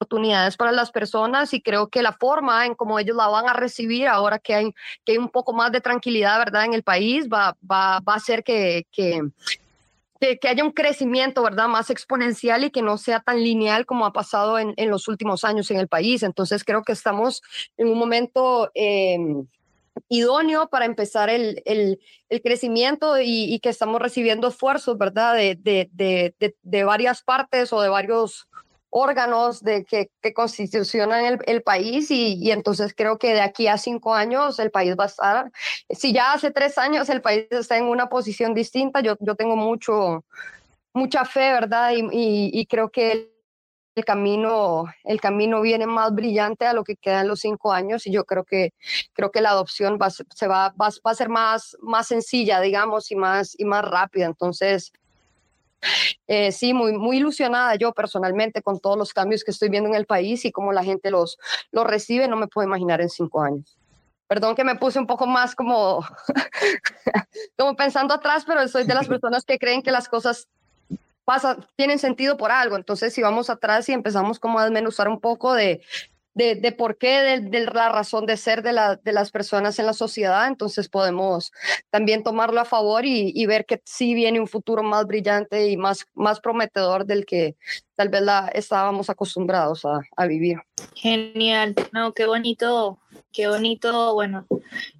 [0.01, 3.53] oportunidades para las personas y creo que la forma en cómo ellos la van a
[3.53, 4.73] recibir ahora que hay,
[5.05, 6.65] que hay un poco más de tranquilidad, ¿verdad?
[6.65, 9.21] En el país va, va, va a hacer que, que,
[10.19, 11.67] que, haya un crecimiento, ¿verdad?
[11.67, 15.43] Más exponencial y que no sea tan lineal como ha pasado en, en los últimos
[15.43, 16.23] años en el país.
[16.23, 17.41] Entonces creo que estamos
[17.77, 18.71] en un momento...
[18.73, 19.45] Em,
[20.07, 21.99] idóneo para empezar el, el,
[22.29, 25.35] el crecimiento y, y, que estamos recibiendo esfuerzos, ¿verdad?
[25.35, 28.47] De, de, de, de, varias partes o de varios
[28.91, 33.67] órganos de que, que constitucionan el, el país y, y, entonces creo que de aquí
[33.67, 35.51] a cinco años el país va a estar,
[35.89, 39.55] si ya hace tres años el país está en una posición distinta, yo, yo tengo
[39.55, 40.25] mucho,
[40.93, 41.93] mucha fe, ¿verdad?
[41.95, 43.31] Y, y, creo que el,
[43.95, 48.05] el camino, el camino viene más brillante a lo que queda en los cinco años
[48.07, 48.73] y yo creo que,
[49.13, 53.09] creo que la adopción va, se va, va, va a ser más, más sencilla, digamos,
[53.11, 54.25] y más, y más rápida.
[54.25, 54.91] Entonces,
[56.27, 59.95] eh, sí, muy, muy ilusionada yo personalmente con todos los cambios que estoy viendo en
[59.95, 61.37] el país y cómo la gente los,
[61.71, 63.77] los recibe, no me puedo imaginar en cinco años.
[64.27, 66.05] Perdón que me puse un poco más como,
[67.57, 70.47] como pensando atrás, pero soy de las personas que creen que las cosas
[71.25, 72.77] pasan, tienen sentido por algo.
[72.77, 75.81] Entonces, si vamos atrás y empezamos como a desmenuzar un poco de,
[76.33, 79.77] de, de, por qué, de, de, la razón de ser de, la, de las personas
[79.79, 81.51] en la sociedad, entonces podemos
[81.89, 85.77] también tomarlo a favor y, y, ver que sí viene un futuro más brillante y
[85.77, 87.55] más, más prometedor del que
[87.95, 90.57] tal vez la, estábamos acostumbrados a, a vivir.
[90.95, 92.99] Genial, no, qué bonito,
[93.33, 94.47] qué bonito, bueno,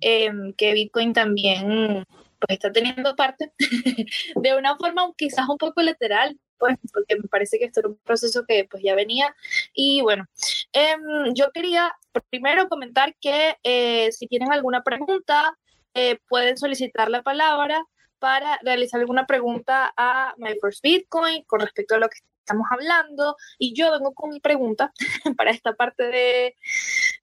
[0.01, 2.05] eh, que Bitcoin también
[2.39, 3.53] pues está teniendo parte
[4.35, 7.97] de una forma quizás un poco lateral, pues, porque me parece que esto era un
[7.97, 9.35] proceso que pues ya venía.
[9.73, 10.27] Y bueno,
[10.73, 10.95] eh,
[11.33, 11.91] yo quería
[12.29, 15.57] primero comentar que eh, si tienen alguna pregunta,
[15.95, 17.83] eh, pueden solicitar la palabra
[18.19, 23.35] para realizar alguna pregunta a My First Bitcoin con respecto a lo que estamos hablando.
[23.57, 24.93] Y yo vengo con mi pregunta
[25.37, 26.55] para esta parte de,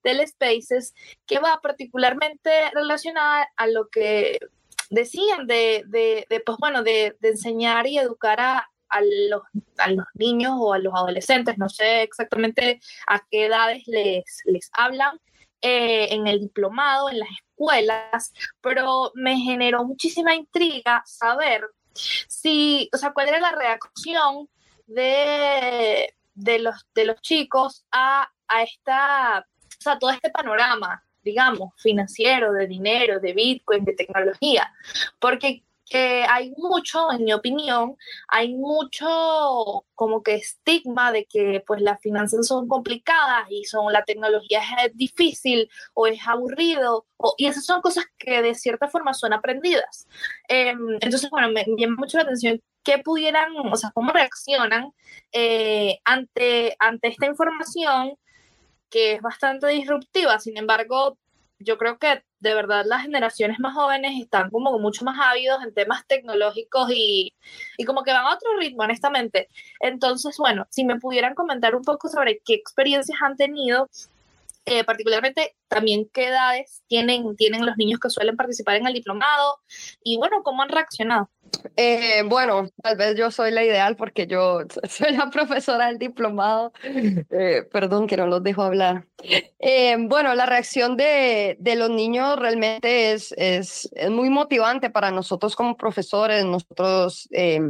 [0.03, 0.95] del Spaces,
[1.27, 4.41] que va particularmente relacionada a lo que
[4.91, 9.43] decían de, de, de pues bueno, de, de enseñar y educar a, a los,
[9.79, 14.71] a los niños o a los adolescentes, no sé exactamente a qué edades les, les
[14.73, 15.21] hablan
[15.61, 22.97] eh, en el diplomado, en las escuelas, pero me generó muchísima intriga saber si, o
[22.97, 24.49] sea, cuál era la reacción
[24.87, 31.75] de, de, los, de los chicos a, a esta, o sea, todo este panorama digamos,
[31.77, 34.73] financiero, de dinero, de Bitcoin, de tecnología,
[35.19, 37.97] porque que hay mucho, en mi opinión,
[38.29, 44.05] hay mucho como que estigma de que pues las finanzas son complicadas y son la
[44.05, 49.15] tecnología es difícil o es aburrido o, y esas son cosas que de cierta forma
[49.15, 50.07] son aprendidas.
[50.49, 54.93] Eh, entonces, bueno, me, me, llama mucho la atención que pudieran, o sea, cómo reaccionan
[55.33, 58.17] eh, ante, ante esta información
[58.91, 61.19] que es bastante disruptiva, sin embargo,
[61.59, 65.75] yo creo que de verdad las generaciones más jóvenes están como mucho más ávidos en
[65.75, 67.35] temas tecnológicos y,
[67.77, 69.49] y, como que van a otro ritmo, honestamente.
[69.81, 73.89] Entonces, bueno, si me pudieran comentar un poco sobre qué experiencias han tenido,
[74.67, 79.59] eh, particularmente también qué edades tienen, tienen los niños que suelen participar en el diplomado
[80.03, 81.31] y bueno, cómo han reaccionado.
[81.77, 86.73] Eh, bueno, tal vez yo soy la ideal porque yo soy la profesora del diplomado.
[86.83, 89.07] Eh, perdón que no los dejo hablar.
[89.59, 95.11] Eh, bueno, la reacción de, de los niños realmente es, es, es, muy motivante para
[95.11, 96.45] nosotros como profesores.
[96.45, 97.61] Nosotros eh,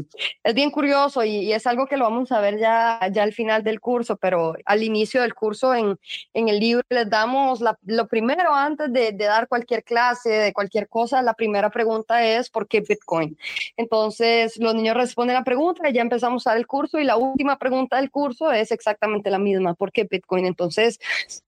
[0.42, 3.32] es bien curioso y, y, es algo que lo vamos a ver ya, ya al
[3.32, 5.99] final del curso, pero al inicio del curso en,
[6.34, 10.89] en el libro les damos la, lo primero antes de, dar cualquier clase, de cualquier
[10.89, 11.22] cosa.
[11.22, 13.36] La primera pregunta es ¿por qué Bitcoin?
[13.76, 17.16] Entonces, los niños responden la pregunta y ya empezamos a dar el curso y la
[17.16, 20.45] última pregunta del curso es exactamente la misma, ¿por qué Bitcoin?
[20.45, 20.99] Entonces,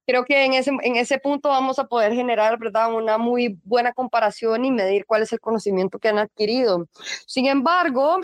[0.06, 3.92] creo que en ese, en ese punto vamos a poder generar, ¿verdad?, una muy buena
[3.92, 6.88] comparación y medir cuál es el conocimiento que han adquirido.
[7.26, 8.20] Sin embargo,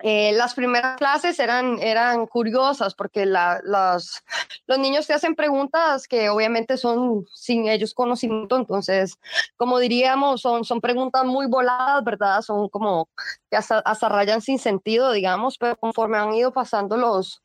[0.00, 4.22] eh, las primeras clases eran, eran curiosas porque la, las,
[4.66, 9.18] los niños te hacen preguntas que obviamente son sin ellos conocimiento, entonces,
[9.56, 12.42] como diríamos, son, son preguntas muy voladas, ¿verdad?
[12.42, 13.08] Son como
[13.50, 17.42] que hasta, hasta rayan sin sentido, digamos, pero conforme han ido pasando los,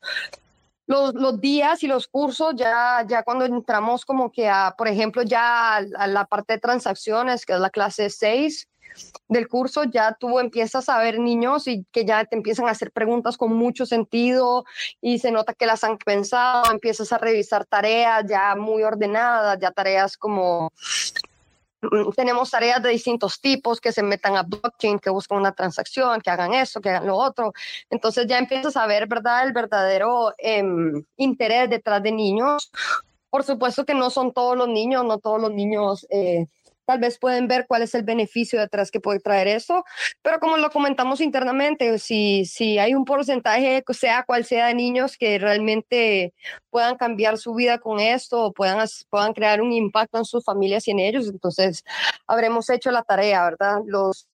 [0.86, 5.22] los, los, días y los cursos, ya, ya cuando entramos como que a, por ejemplo,
[5.22, 8.68] ya a, a la parte de transacciones, que es la clase 6,
[9.28, 12.92] del curso, ya tú empiezas a ver niños y que ya te empiezan a hacer
[12.92, 14.64] preguntas con mucho sentido
[15.00, 19.70] y se nota que las han pensado, empiezas a revisar tareas ya muy ordenadas, ya
[19.70, 20.72] tareas como
[21.80, 26.20] mm, tenemos tareas de distintos tipos que se metan a blockchain, que buscan una transacción,
[26.20, 27.52] que hagan eso, que hagan lo otro.
[27.90, 32.70] Entonces ya empiezas a ver, ¿verdad?, el verdadero em, interés detrás de niños.
[33.30, 36.48] Por supuesto que no son todos los niños, no todos los niños eh,
[36.84, 39.84] tal vez pueden ver cuál es el beneficio detrás que puede traer eso,
[40.22, 45.16] pero como lo comentamos internamente, si, si hay un porcentaje, sea cual sea, de niños
[45.16, 46.34] que realmente
[46.70, 50.88] puedan cambiar su vida con esto o puedan, puedan crear un impacto en sus familias
[50.88, 51.84] y en ellos, entonces
[52.26, 53.78] habremos hecho la tarea, ¿verdad?
[53.86, 54.28] Los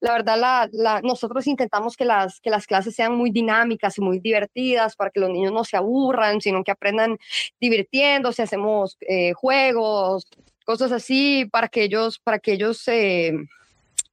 [0.00, 4.20] la verdad, la, nosotros intentamos que las, que las clases sean muy dinámicas y muy
[4.20, 7.18] divertidas para que los niños no se aburran, sino que aprendan
[7.60, 10.28] divirtiéndose, hacemos eh, juegos,
[10.68, 12.84] cosas así para que ellos, para que ellos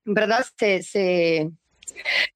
[0.05, 0.45] ¿verdad?
[0.57, 1.51] Se,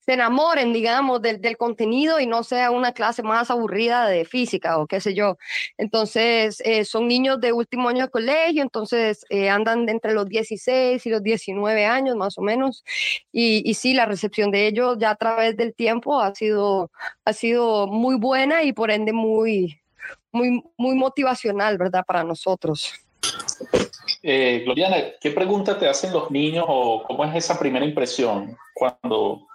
[0.07, 4.87] enamoren, digamos, del, del, contenido y no sea una clase más aburrida de física o
[4.87, 5.37] qué sé yo.
[5.77, 11.05] Entonces, eh, son niños de último año de colegio, entonces eh, andan entre los 16
[11.05, 12.83] y los 19 años más o menos.
[13.31, 16.91] Y, y, sí, la recepción de ellos ya a través del tiempo ha sido,
[17.23, 19.79] ha sido muy buena y por ende muy,
[20.33, 22.03] muy, muy motivacional, ¿verdad?
[22.05, 22.93] Para nosotros.
[24.21, 29.47] Eh, Gloriana, ¿qué pregunta te hacen los niños o cómo es esa primera impresión cuando,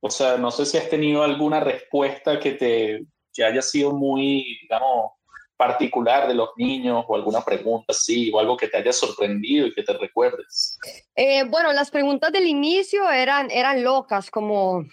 [0.00, 4.58] o sea, no sé si has tenido alguna respuesta que te que haya sido muy,
[4.62, 5.12] digamos,
[5.56, 9.74] particular de los niños o alguna pregunta así o algo que te haya sorprendido y
[9.74, 10.78] que te recuerdes?
[11.14, 14.86] Eh, bueno, las preguntas del inicio eran, eran locas, como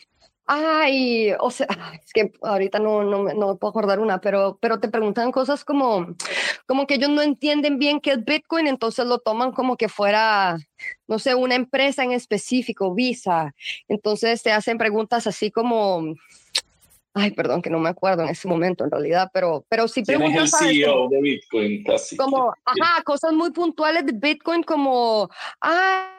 [0.50, 1.68] Ay, o sea,
[2.04, 6.16] es que ahorita no, no, no puedo acordar una, pero, pero te preguntan cosas como,
[6.66, 10.58] como que ellos no entienden bien qué es Bitcoin, entonces lo toman como que fuera,
[11.08, 13.54] no sé, una empresa en específico, Visa.
[13.89, 16.16] Entonces te hacen preguntas así como,
[17.14, 20.62] ay, perdón, que no me acuerdo en ese momento en realidad, pero, pero sí preguntas.
[20.62, 21.84] el CEO de Bitcoin?
[21.84, 22.16] Casi.
[22.16, 25.30] Como, ajá, cosas muy puntuales de Bitcoin como,
[25.60, 26.14] ah,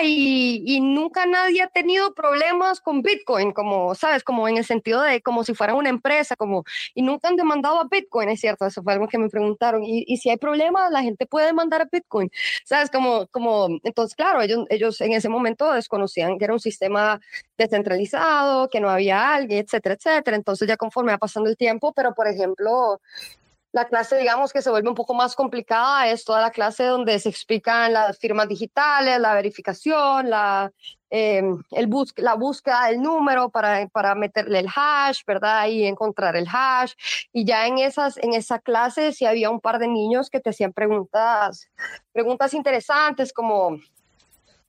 [0.00, 4.24] y, nunca nadie ha tenido problemas con Bitcoin, como, ¿sabes?
[4.24, 6.64] Como en el sentido de como si fuera una empresa, como,
[6.94, 9.84] y nunca han demandado a Bitcoin, es cierto, eso fue algo que me preguntaron.
[9.84, 12.30] Y, y si hay problemas, la gente puede demandar a Bitcoin,
[12.64, 12.90] ¿sabes?
[12.90, 17.20] Como, como, entonces, claro, ellos, ellos en ese momento desconocían que era un sistema
[17.58, 20.36] descentralizado, que no había alguien, etcétera, etcétera.
[20.36, 23.00] Entonces, ya conforme va pasando el tiempo, pero por ejemplo,
[23.72, 27.18] la clase, digamos, que se vuelve un poco más complicada es toda la clase donde
[27.18, 30.70] se explican las firmas digitales, la verificación, la,
[31.08, 35.66] eh, el bus la búsqueda del número para, para meterle el hash, ¿verdad?
[35.68, 36.92] Y encontrar el hash.
[37.32, 40.50] Y ya en, esas, en esa clase sí había un par de niños que te
[40.50, 41.70] hacían preguntas,
[42.12, 43.78] preguntas interesantes como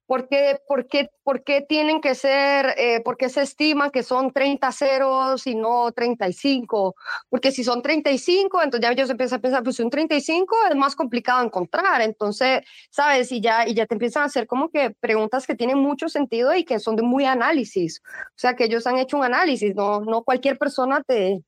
[0.05, 4.03] ¿Por qué, por qué, por qué tienen que ser, eh, por qué se estima que
[4.03, 6.95] son 30 ceros y no 35?
[7.29, 10.95] Porque si son 35, entonces ya ellos empiezan a pensar, pues un 35 es más
[10.95, 12.01] complicado encontrar.
[12.01, 13.31] Entonces, ¿sabes?
[13.31, 16.53] Y ya, y ya te empiezan a hacer como que preguntas que tienen mucho sentido
[16.53, 18.01] y que son de muy análisis.
[18.05, 21.43] O sea, que ellos han hecho un análisis, no, no cualquier persona te,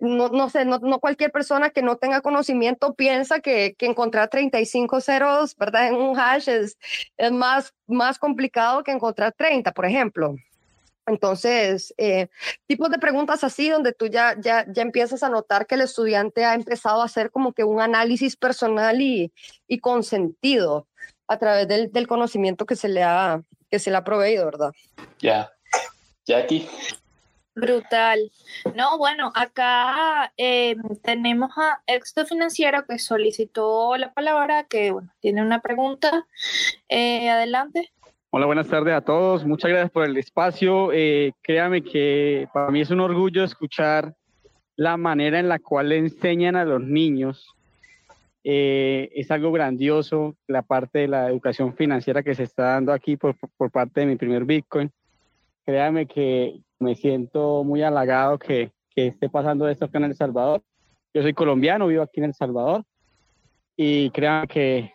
[0.00, 4.28] no, no sé, no, no, cualquier persona que no tenga conocimiento piensa que, que, encontrar
[4.28, 5.88] 35 ceros, ¿verdad?
[5.88, 6.76] En un hash es,
[7.32, 10.36] más, más complicado que encontrar 30, por ejemplo.
[11.04, 12.28] Entonces, eh,
[12.68, 16.44] tipos de preguntas así donde tú ya, ya, ya empiezas a notar que el estudiante
[16.44, 19.32] ha empezado a hacer como que un análisis personal y,
[19.66, 20.86] y con sentido
[21.26, 24.70] a través del, del conocimiento que se le ha, que se le ha proveído, ¿verdad?
[25.18, 25.50] Ya.
[26.24, 26.68] ya aquí
[27.54, 28.30] Brutal.
[28.74, 35.60] No, bueno, acá eh, tenemos a Éxito Financiero que solicitó la palabra, que tiene una
[35.60, 36.26] pregunta.
[36.88, 37.90] Eh, adelante.
[38.30, 39.44] Hola, buenas tardes a todos.
[39.44, 40.92] Muchas gracias por el espacio.
[40.94, 44.14] Eh, créame que para mí es un orgullo escuchar
[44.76, 47.54] la manera en la cual le enseñan a los niños.
[48.44, 53.36] es algo grandioso la parte de la educación financiera que se está dando aquí por,
[53.58, 54.90] por parte de mi primer Bitcoin.
[55.64, 60.62] Créame que, me siento muy halagado que, que esté pasando esto acá en El Salvador.
[61.14, 62.84] Yo soy colombiano, vivo aquí en El Salvador
[63.76, 64.92] y crean que,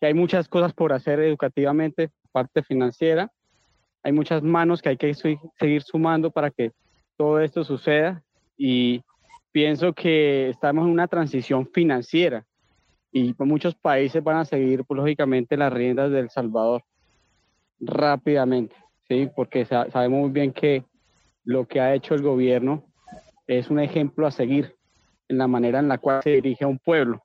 [0.00, 3.30] que hay muchas cosas por hacer educativamente, parte financiera.
[4.02, 6.72] Hay muchas manos que hay que seguir sumando para que
[7.16, 8.22] todo esto suceda
[8.56, 9.02] y
[9.52, 12.44] pienso que estamos en una transición financiera
[13.12, 16.82] y muchos países van a seguir, pues, lógicamente, las riendas del Salvador
[17.78, 18.74] rápidamente,
[19.06, 19.28] ¿sí?
[19.36, 20.84] Porque sabemos muy bien que
[21.44, 22.84] lo que ha hecho el gobierno
[23.46, 24.76] es un ejemplo a seguir
[25.28, 27.22] en la manera en la cual se dirige a un pueblo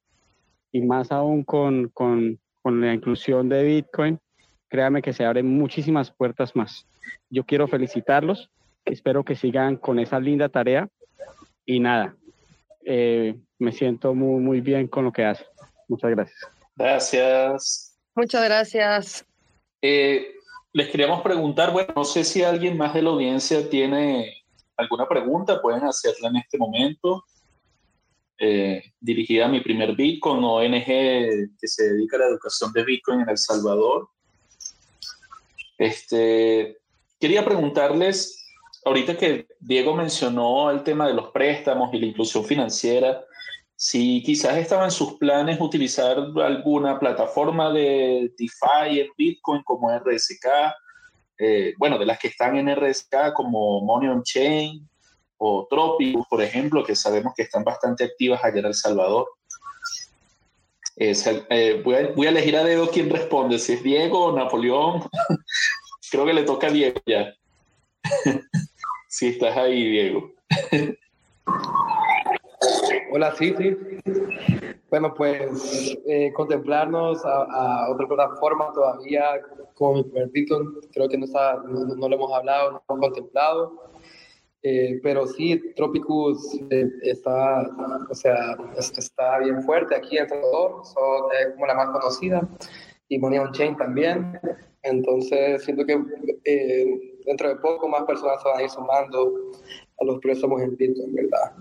[0.71, 4.19] y más aún con, con, con la inclusión de Bitcoin
[4.67, 6.85] créame que se abren muchísimas puertas más.
[7.29, 8.49] Yo quiero felicitarlos,
[8.85, 10.89] espero que sigan con esa linda tarea
[11.65, 12.15] y nada,
[12.85, 15.47] eh, me siento muy, muy bien con lo que hacen.
[15.87, 16.39] Muchas gracias.
[16.75, 17.97] Gracias.
[18.15, 19.25] Muchas gracias.
[19.81, 20.36] Eh,
[20.73, 24.43] les queríamos preguntar, bueno, no sé si alguien más de la audiencia tiene
[24.75, 27.23] alguna pregunta, pueden hacerla en este momento.
[28.39, 33.21] Eh, dirigida a mi primer Bitcoin, ONG que se dedica a la educación de Bitcoin
[33.21, 34.09] en El Salvador.
[35.77, 36.77] Este,
[37.19, 38.45] quería preguntarles,
[38.85, 43.25] ahorita que Diego mencionó el tema de los préstamos y la inclusión financiera,
[43.79, 50.47] si quizás estaba en sus planes utilizar alguna plataforma de DeFi en Bitcoin como RSK,
[51.37, 54.89] eh, bueno, de las que están en RSK como Money on Chain
[55.37, 59.27] o Tropicus, por ejemplo, que sabemos que están bastante activas allá en El Salvador.
[60.95, 65.03] Eh, voy, a, voy, a, elegir a dedo quién responde, si es Diego o Napoleón.
[66.09, 67.31] Creo que le toca a Diego ya.
[69.07, 70.31] si estás ahí, Diego.
[73.17, 73.75] Hola, sí, sí.
[74.91, 79.41] Bueno, pues eh, contemplarnos a, otra plataforma todavía
[79.73, 83.91] con Bitcoin, creo que no, está, no, lo hemos hablado, no lo hemos contemplado.
[84.61, 87.67] Eh, pero sí, Tropicus eh, está,
[88.07, 92.47] o sea, está bien fuerte aquí en El Salvador, son, es como la más conocida,
[93.09, 94.39] y Money on Chain también.
[94.83, 95.99] Entonces, siento que
[97.25, 99.33] dentro de poco más personas se van a ir sumando
[99.99, 101.53] a los préstamos en Bitcoin, ¿verdad?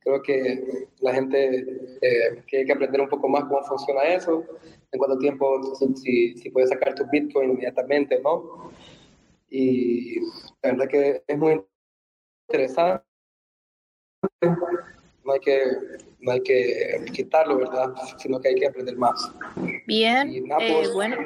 [0.00, 1.66] Creo que la gente
[2.00, 4.44] eh, que hay que aprender un poco más cómo funciona eso,
[4.92, 5.60] en cuánto tiempo,
[5.96, 8.70] si, si puedes sacar tu Bitcoin inmediatamente, ¿no?
[9.48, 10.20] Y
[10.62, 11.62] la verdad que es muy
[12.48, 13.04] interesante.
[15.24, 15.62] No hay que,
[16.20, 17.94] no hay que quitarlo, ¿verdad?
[18.18, 19.32] Sino que hay que aprender más.
[19.86, 21.16] Bien, eh, bueno.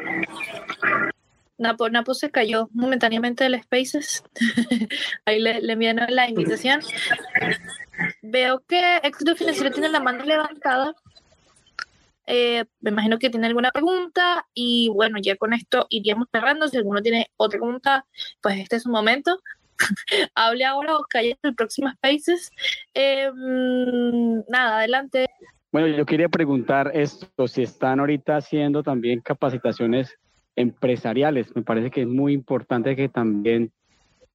[1.59, 4.23] Napo, Napo se cayó momentáneamente del Spaces.
[5.25, 6.81] Ahí le, le enviaron la invitación.
[8.23, 10.95] Veo que Éxito Financiero tiene la mano levantada.
[12.27, 16.69] Eh, me imagino que tiene alguna pregunta y bueno, ya con esto iríamos cerrando.
[16.69, 18.07] Si alguno tiene otra pregunta,
[18.43, 19.41] pues este es su momento.
[20.35, 22.51] Hable ahora o calle en el próximo Spaces.
[22.95, 23.31] Eh,
[24.49, 25.27] nada, adelante.
[25.71, 30.17] Bueno, yo quería preguntar esto, si están ahorita haciendo también capacitaciones
[30.57, 31.55] empresariales.
[31.55, 33.71] Me parece que es muy importante que también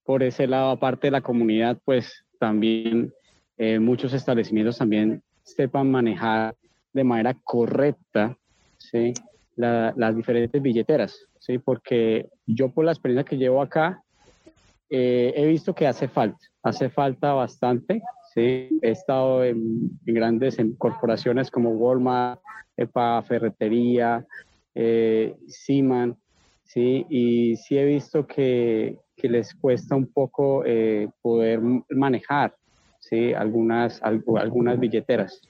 [0.03, 3.13] por ese lado, aparte de la comunidad, pues también
[3.57, 6.55] eh, muchos establecimientos también sepan manejar
[6.93, 8.37] de manera correcta
[8.77, 9.13] ¿sí?
[9.55, 11.59] las diferentes billeteras, ¿sí?
[11.59, 14.01] porque yo por la experiencia que llevo acá,
[14.89, 18.01] eh, he visto que hace falta, hace falta bastante.
[18.33, 18.79] ¿sí?
[18.81, 22.41] He estado en, grandes corporaciones como Walmart,
[22.75, 24.25] EPA, Ferretería,
[24.75, 26.17] eh, Siman,
[26.63, 27.05] ¿sí?
[27.09, 31.59] Y sí he visto que, que les cuesta un poco eh, poder
[31.89, 32.55] manejar,
[32.99, 33.33] ¿sí?
[33.33, 35.41] Algunas, algunas billeteras.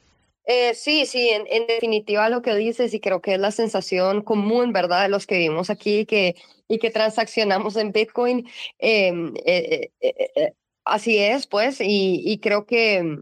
[0.46, 4.74] Eh, sí, sí, en, definitiva lo que dices y creo que es la sensación común,
[4.74, 5.04] ¿verdad?
[5.04, 6.36] De los que vivimos aquí que,
[6.68, 8.48] y que transaccionamos en Bitcoin.
[8.80, 9.92] Em, eh,
[10.84, 13.20] así es, pues, y, y creo que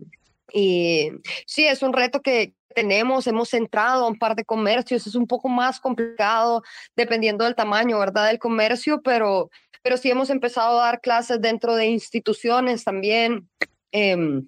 [0.53, 1.11] y
[1.45, 5.27] sí, es un reto que, tenemos, hemos entrado a un par de comercios, es un
[5.27, 6.63] poco más complicado
[6.95, 8.27] dependiendo del tamaño, ¿verdad?
[8.27, 9.49] Del comercio, pero,
[9.81, 13.49] pero sí hemos empezado a dar clases dentro de instituciones también.
[13.91, 14.47] Em,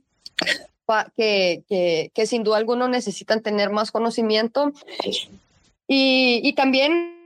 [1.15, 4.71] que, que, que, sin duda alguno necesitan tener más conocimiento.
[5.87, 7.20] Y, y también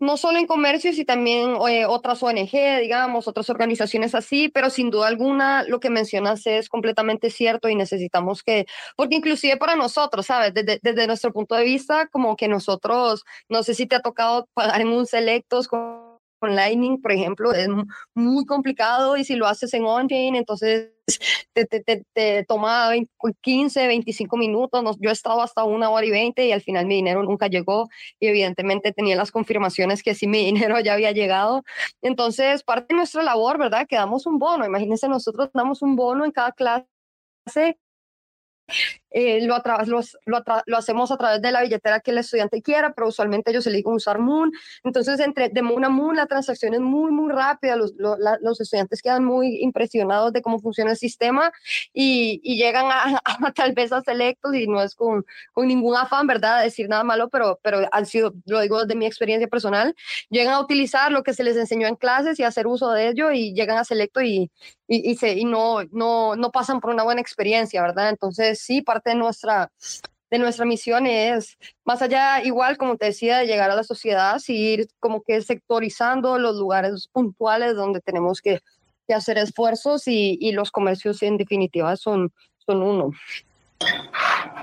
[0.00, 4.90] no solo en comercios y también eh, otras ONG, digamos, otras organizaciones así, pero sin
[4.90, 8.66] duda alguna lo que mencionas es completamente cierto y necesitamos que,
[8.96, 10.52] porque inclusive para nosotros, ¿sabes?
[10.54, 14.80] Desde, nuestro punto de vista, como que nosotros, no sé si te ha tocado pagar
[14.80, 16.05] en un selectos con
[16.38, 17.68] con Lightning, por ejemplo, es
[18.14, 20.92] muy complicado y si lo haces en on-chain, entonces
[21.52, 22.90] te, te, te, te, toma
[23.40, 24.96] 15, 25 minutos.
[25.00, 27.88] yo he estado hasta una hora y 20 y al final mi dinero nunca llegó
[28.20, 31.62] y evidentemente tenía las confirmaciones que sí mi dinero ya había llegado.
[32.02, 33.86] Entonces, parte de nuestra labor, ¿verdad?
[33.88, 34.66] Que damos un bono.
[34.66, 36.86] Imagínense, nosotros damos un bono en cada clase
[39.10, 43.08] eh, lo, lo, lo, hacemos a través de la billetera que el estudiante quiera, pero
[43.08, 44.52] usualmente ellos eligen usar Moon.
[44.84, 47.76] Entonces, entre de Moon a Moon, la transacción es muy, muy rápida.
[47.76, 51.52] Los, los estudiantes quedan muy impresionados de cómo funciona el sistema
[51.92, 53.22] y, y llegan a,
[53.54, 56.62] tal vez a selectos y no es con, con ningún afán, ¿verdad?
[56.62, 59.94] decir nada malo, pero, pero han sido, lo digo desde mi experiencia personal,
[60.30, 63.30] llegan a utilizar lo que se les enseñó en clases y hacer uso de ello
[63.30, 64.50] y llegan a selecto y,
[64.88, 68.10] y, y, no, no, no pasan por una buena experiencia, ¿verdad?
[68.10, 69.70] Entonces, sí, parte de nuestra,
[70.30, 74.38] de nuestra misión es, más allá, igual como te decía, de llegar a la sociedad,
[74.38, 78.60] seguir como que sectorizando los lugares puntuales donde tenemos que,
[79.06, 83.10] que hacer esfuerzos y, y, los comercios en definitiva son, son uno.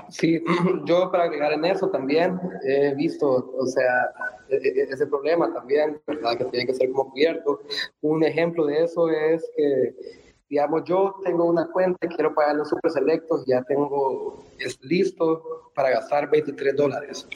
[0.08, 0.42] Sí,
[0.84, 4.10] yo para agregar en eso también he visto, o sea,
[4.48, 6.36] e, e, ese problema también, ¿verdad?
[6.36, 7.60] Que tiene que ser como cubierto.
[8.00, 12.90] Un ejemplo de eso es que digamos, yo tengo una cuenta, quiero pagar los super
[12.90, 17.26] selectos, ya tengo, es listo para gastar 23 dólares.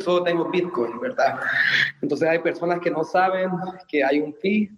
[0.00, 1.40] Solo tengo Bitcoin, ¿verdad?
[2.00, 3.50] Entonces hay personas que no saben
[3.88, 4.70] que hay un fee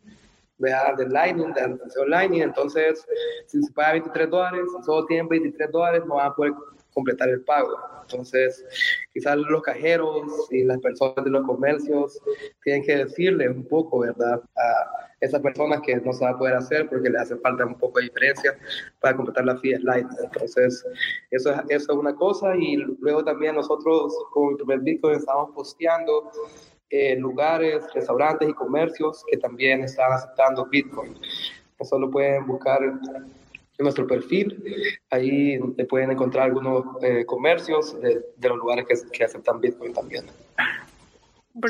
[0.58, 0.96] ¿verdad?
[0.96, 3.04] de Lightning, de Lightning, entonces
[3.46, 6.52] si se paga 23 dólares, si solo tienen 23 dólares, no van a poder
[6.92, 7.76] completar el pago.
[8.02, 8.64] Entonces,
[9.12, 12.20] quizás los cajeros y las personas de los comercios
[12.62, 14.42] tienen que decirle un poco, ¿verdad?
[14.56, 17.78] A esas personas que no se va a poder hacer porque le hace falta un
[17.78, 18.58] poco de diferencia
[19.00, 20.06] para completar la fee light.
[20.22, 20.84] Entonces,
[21.30, 26.30] eso es, eso es una cosa y luego también nosotros con el Bitcoin estamos posteando
[26.90, 31.16] eh, lugares, restaurantes y comercios que también están aceptando Bitcoin.
[31.78, 32.80] Eso lo pueden buscar
[33.82, 34.62] en nuestro perfil.
[35.10, 39.92] Ahí te pueden encontrar algunos eh, comercios de, de, los lugares que, que aceptan Bitcoin
[39.92, 40.24] también.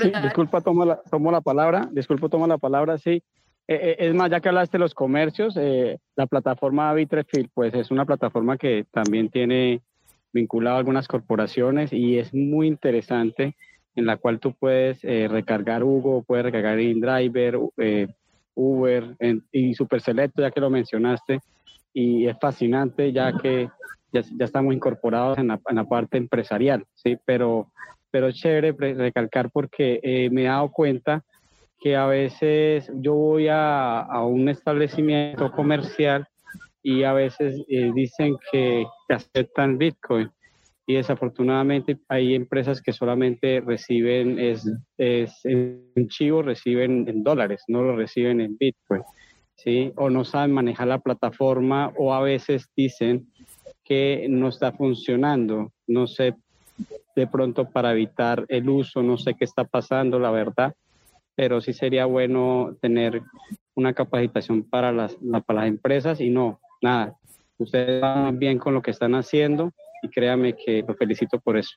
[0.01, 1.89] Sí, disculpa, tomo la, tomo la palabra.
[1.91, 2.99] Disculpa, tomo la palabra.
[2.99, 3.23] Sí,
[3.69, 7.73] eh, eh, es más, ya que hablaste de los comercios, eh, la plataforma Bitrefill, pues
[7.75, 9.81] es una plataforma que también tiene
[10.33, 13.55] vinculado a algunas corporaciones y es muy interesante
[13.95, 17.59] en la cual tú puedes recargar Hugo, puedes recargar InDriver,
[18.55, 19.17] Uber
[19.53, 21.41] y Super Selecto, ya que lo mencionaste,
[21.93, 23.69] y es fascinante ya que
[24.13, 27.17] ya, estamos incorporados en la, parte empresarial, ¿sí?
[27.25, 27.73] Pero,
[28.11, 31.25] pero es chévere recalcar porque me he dado cuenta
[31.81, 36.29] que a veces yo voy a, a un establecimiento comercial
[36.83, 40.31] y a veces eh, dicen que, aceptan Bitcoin
[40.87, 44.65] y desafortunadamente hay empresas que solamente reciben es
[45.45, 49.03] en chivo reciben en dólares, no lo reciben en Bitcoin,
[49.63, 49.93] ¿sí?
[49.97, 53.33] O no saben manejar la plataforma o a veces dicen
[53.85, 56.35] que no está funcionando, no sé,
[57.15, 60.75] de pronto para evitar el uso, no sé qué está pasando, la verdad,
[61.35, 63.23] pero sí sería bueno tener
[63.75, 67.17] una capacitación para las, para las empresas y no, nada,
[67.59, 71.77] ustedes van bien con lo que están haciendo y créame que lo felicito por eso.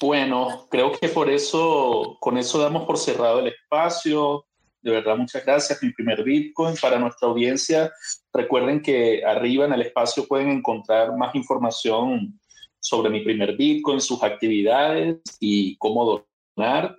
[0.00, 4.46] Bueno, creo que por eso, con eso damos por cerrado el espacio.
[4.82, 5.82] De verdad, muchas gracias.
[5.82, 7.92] Mi primer Bitcoin para nuestra audiencia.
[8.32, 12.40] Recuerden que arriba en el espacio pueden encontrar más información
[12.78, 16.24] sobre mi primer Bitcoin, sus actividades y cómo
[16.56, 16.96] donar.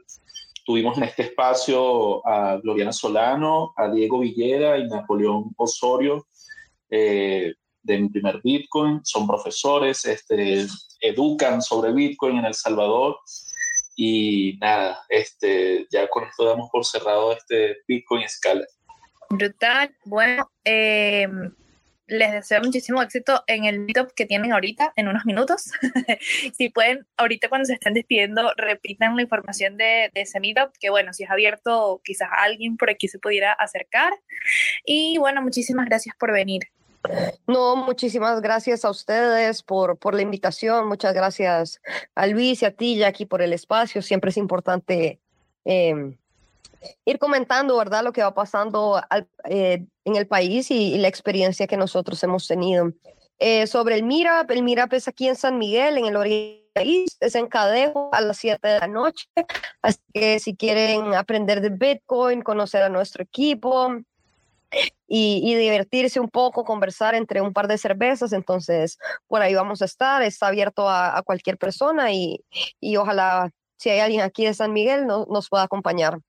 [0.64, 6.28] Tuvimos en este espacio a Gloriana Solano, a Diego Villera y Napoleón Osorio
[6.90, 9.02] eh, de mi primer Bitcoin.
[9.04, 10.68] Son profesores, este,
[11.02, 13.18] educan sobre Bitcoin en El Salvador.
[14.04, 18.66] Y nada, este, ya con esto damos por cerrado este Bitcoin escala.
[19.30, 19.96] Brutal.
[20.06, 21.28] Bueno, eh,
[22.08, 25.70] les deseo muchísimo éxito en el meetup que tienen ahorita, en unos minutos.
[26.58, 31.14] si pueden, ahorita cuando se estén despidiendo, repitan la información de, ese meetup, que bueno,
[31.14, 34.14] si es abierto, quizás alguien por aquí se pudiera acercar.
[34.84, 36.64] Y bueno, muchísimas gracias por venir.
[37.48, 40.88] No, muchísimas gracias a ustedes por, por la invitación.
[40.88, 41.82] Muchas gracias
[42.16, 44.02] a Luis y a ti, Jackie, por el espacio.
[44.02, 45.20] Siempre es importante
[45.66, 46.16] eh,
[47.06, 49.02] ir comentando, ¿verdad?, lo que va pasando
[49.46, 52.92] eh, en el país y, la experiencia que nosotros hemos tenido.
[53.40, 56.62] Eh, sobre el MIRAP, el MIRAP es aquí en San Miguel, en el oriente
[57.20, 59.28] es en Cadejo a las 7 de la noche,
[59.82, 63.90] así que si quieren aprender de Bitcoin, conocer a nuestro equipo,
[65.08, 68.34] y, divertirse un poco, conversar entre un par de cervezas.
[68.34, 68.98] Entonces,
[69.28, 70.22] por ahí vamos a estar.
[70.22, 72.44] Está abierto a, cualquier persona y,
[72.80, 76.20] y, ojalá si hay alguien aquí de San Miguel no, nos pueda acompañar.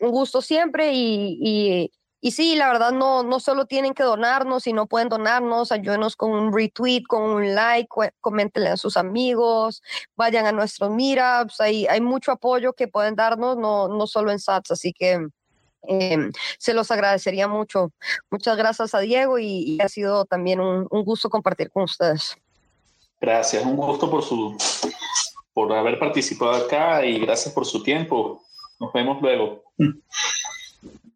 [0.00, 4.64] Un gusto siempre y, y, y, sí, la verdad no, no solo tienen que donarnos,
[4.64, 7.88] sino pueden donarnos, ayúdenos con un retweet, con un like,
[8.20, 9.82] coméntenle a sus amigos,
[10.16, 14.38] vayan a nuestros meetups, hay, hay mucho apoyo que pueden darnos, no, no solo en
[14.38, 15.28] SATS, así que
[15.88, 17.92] eh, se los agradecería mucho.
[18.30, 22.36] Muchas gracias a Diego y, y ha sido también un, un, gusto compartir con ustedes.
[23.20, 24.56] Gracias, un gusto por su
[25.52, 28.42] por haber participado acá y gracias por su tiempo.
[28.78, 29.62] Nos vemos luego.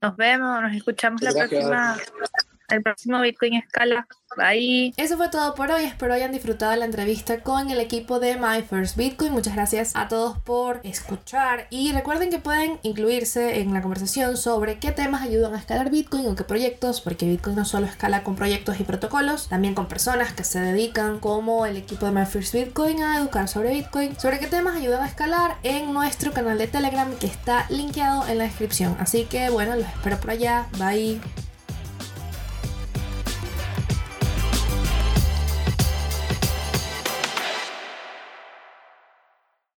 [0.00, 1.50] Nos vemos, nos escuchamos gracias.
[1.64, 1.98] la próxima.
[2.68, 4.06] El próximo Bitcoin Escala.
[4.36, 4.92] Bye.
[4.96, 5.84] Eso fue todo por hoy.
[5.84, 9.32] Espero hayan disfrutado la entrevista con el equipo de My First Bitcoin.
[9.32, 11.68] Muchas gracias a todos por escuchar.
[11.70, 16.26] Y recuerden que pueden incluirse en la conversación sobre qué temas ayudan a escalar Bitcoin
[16.26, 20.32] o qué proyectos, porque Bitcoin no solo escala con proyectos y protocolos, también con personas
[20.32, 24.40] que se dedican, como el equipo de My First Bitcoin, a educar sobre Bitcoin, sobre
[24.40, 28.44] qué temas ayudan a escalar en nuestro canal de Telegram que está linkeado en la
[28.44, 28.96] descripción.
[28.98, 30.66] Así que bueno, los espero por allá.
[30.78, 31.20] Bye.